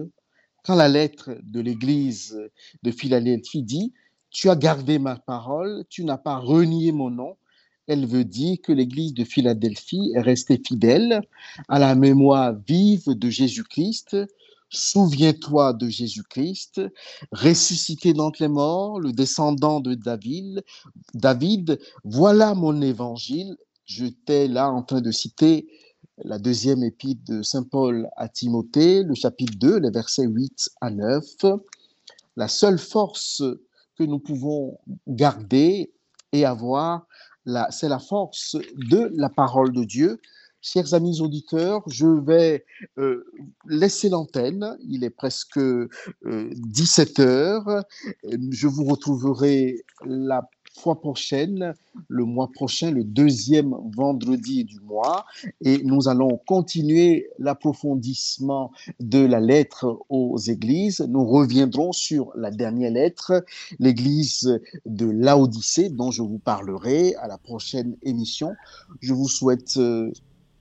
Quand 0.63 0.75
la 0.75 0.87
lettre 0.87 1.37
de 1.43 1.59
l'Église 1.59 2.37
de 2.83 2.91
Philadelphie 2.91 3.63
dit, 3.63 3.93
Tu 4.31 4.49
as 4.49 4.55
gardé 4.55 4.99
ma 4.99 5.15
parole, 5.15 5.85
tu 5.89 6.03
n'as 6.03 6.17
pas 6.17 6.37
renié 6.37 6.91
mon 6.91 7.09
nom, 7.09 7.37
elle 7.87 8.05
veut 8.05 8.25
dire 8.25 8.57
que 8.61 8.73
l'Église 8.73 9.13
de 9.13 9.23
Philadelphie 9.23 10.11
est 10.13 10.21
restée 10.21 10.61
fidèle 10.65 11.21
à 11.69 11.79
la 11.79 11.95
mémoire 11.95 12.53
vive 12.67 13.09
de 13.09 13.29
Jésus-Christ. 13.29 14.17
Souviens-toi 14.69 15.71
de 15.73 15.87
Jésus-Christ, 15.87 16.81
ressuscité 17.31 18.11
d'entre 18.11 18.41
les 18.41 18.49
morts, 18.49 18.99
le 18.99 19.13
descendant 19.13 19.79
de 19.79 19.93
David. 19.93 20.63
David, 21.13 21.79
voilà 22.03 22.53
mon 22.53 22.81
évangile. 22.81 23.55
J'étais 23.85 24.49
là 24.49 24.69
en 24.69 24.83
train 24.83 24.99
de 24.99 25.11
citer 25.11 25.67
la 26.25 26.37
deuxième 26.37 26.83
épître 26.83 27.21
de 27.25 27.41
Saint 27.41 27.63
Paul 27.63 28.09
à 28.17 28.27
Timothée, 28.27 29.03
le 29.03 29.15
chapitre 29.15 29.53
2, 29.57 29.79
les 29.79 29.91
versets 29.91 30.27
8 30.27 30.71
à 30.81 30.89
9. 30.89 31.23
La 32.35 32.49
seule 32.49 32.79
force 32.79 33.41
que 33.95 34.03
nous 34.03 34.19
pouvons 34.19 34.77
garder 35.07 35.93
et 36.33 36.43
avoir, 36.43 37.06
c'est 37.69 37.89
la 37.89 37.99
force 37.99 38.57
de 38.75 39.11
la 39.15 39.29
parole 39.29 39.71
de 39.71 39.83
Dieu. 39.83 40.19
Chers 40.61 40.93
amis 40.93 41.21
auditeurs, 41.21 41.83
je 41.87 42.07
vais 42.07 42.65
euh, 42.97 43.23
laisser 43.67 44.09
l'antenne. 44.09 44.75
Il 44.81 45.03
est 45.03 45.11
presque 45.11 45.59
17 46.25 47.19
euh, 47.19 47.23
heures. 47.23 47.83
Je 48.51 48.67
vous 48.67 48.83
retrouverai 48.83 49.85
la 50.05 50.49
fois 50.77 50.99
prochaine, 50.99 51.73
le 52.07 52.25
mois 52.25 52.49
prochain, 52.51 52.91
le 52.91 53.03
deuxième 53.03 53.75
vendredi 53.95 54.63
du 54.63 54.79
mois. 54.81 55.25
Et 55.61 55.83
nous 55.83 56.07
allons 56.07 56.39
continuer 56.45 57.29
l'approfondissement 57.39 58.71
de 58.99 59.19
la 59.19 59.39
lettre 59.39 59.99
aux 60.09 60.37
églises. 60.37 61.05
Nous 61.09 61.25
reviendrons 61.25 61.91
sur 61.91 62.31
la 62.35 62.51
dernière 62.51 62.91
lettre, 62.91 63.43
l'église 63.79 64.59
de 64.85 65.09
Laodicée, 65.09 65.89
dont 65.89 66.11
je 66.11 66.21
vous 66.21 66.39
parlerai 66.39 67.15
à 67.15 67.27
la 67.27 67.37
prochaine 67.37 67.95
émission. 68.03 68.53
Je 69.01 69.13
vous 69.13 69.27
souhaite 69.27 69.77
euh, 69.77 70.11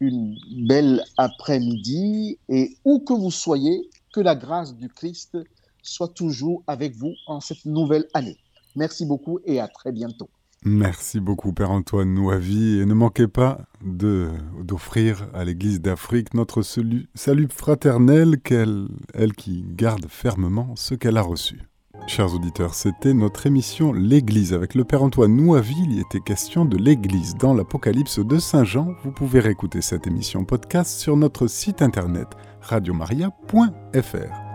une 0.01 0.37
belle 0.67 1.05
après-midi 1.17 2.39
et 2.49 2.77
où 2.85 3.01
que 3.01 3.13
vous 3.13 3.31
soyez, 3.31 3.89
que 4.13 4.21
la 4.21 4.35
grâce 4.35 4.75
du 4.75 4.89
Christ 4.89 5.37
soit 5.83 6.09
toujours 6.09 6.63
avec 6.67 6.95
vous 6.97 7.15
en 7.27 7.41
cette 7.41 7.65
nouvelle 7.65 8.07
année. 8.15 8.39
Merci 8.77 9.07
beaucoup 9.07 9.41
et 9.45 9.61
à 9.61 9.69
très 9.69 9.93
bientôt. 9.93 10.29
Merci 10.65 11.21
beaucoup, 11.21 11.53
Père 11.53 11.71
Antoine 11.71 12.13
Nouavi. 12.13 12.81
Et 12.81 12.87
ne 12.87 12.95
manquez 12.95 13.29
pas 13.29 13.61
d'offrir 13.83 15.29
à 15.33 15.45
l'Église 15.45 15.81
d'Afrique 15.81 16.35
notre 16.35 16.63
salut 16.63 17.49
fraternel, 17.51 18.41
qu'elle, 18.41 18.89
elle 19.15 19.33
qui 19.35 19.65
garde 19.69 20.07
fermement 20.09 20.75
ce 20.77 20.95
qu'elle 20.95 21.19
a 21.19 21.23
reçu. 21.23 21.61
Chers 22.07 22.35
auditeurs, 22.35 22.75
c'était 22.75 23.15
notre 23.15 23.47
émission 23.47 23.93
L'Église 23.93 24.53
avec 24.55 24.75
le 24.75 24.85
Père 24.85 25.03
Antoine 25.03 25.35
Nouavi. 25.35 25.75
Il 25.91 25.99
était 25.99 26.21
question 26.21 26.65
de 26.65 26.77
l'Église 26.77 27.35
dans 27.37 27.55
l'Apocalypse 27.55 28.21
de 28.21 28.39
Saint 28.39 28.65
Jean. 28.65 28.95
Vous 29.03 29.11
pouvez 29.11 29.41
réécouter 29.41 29.81
cette 29.81 30.07
émission 30.07 30.45
podcast 30.45 30.99
sur 30.99 31.17
notre 31.17 31.49
site 31.49 31.83
internet 31.83 32.29
radiomaria.fr. 32.61 34.46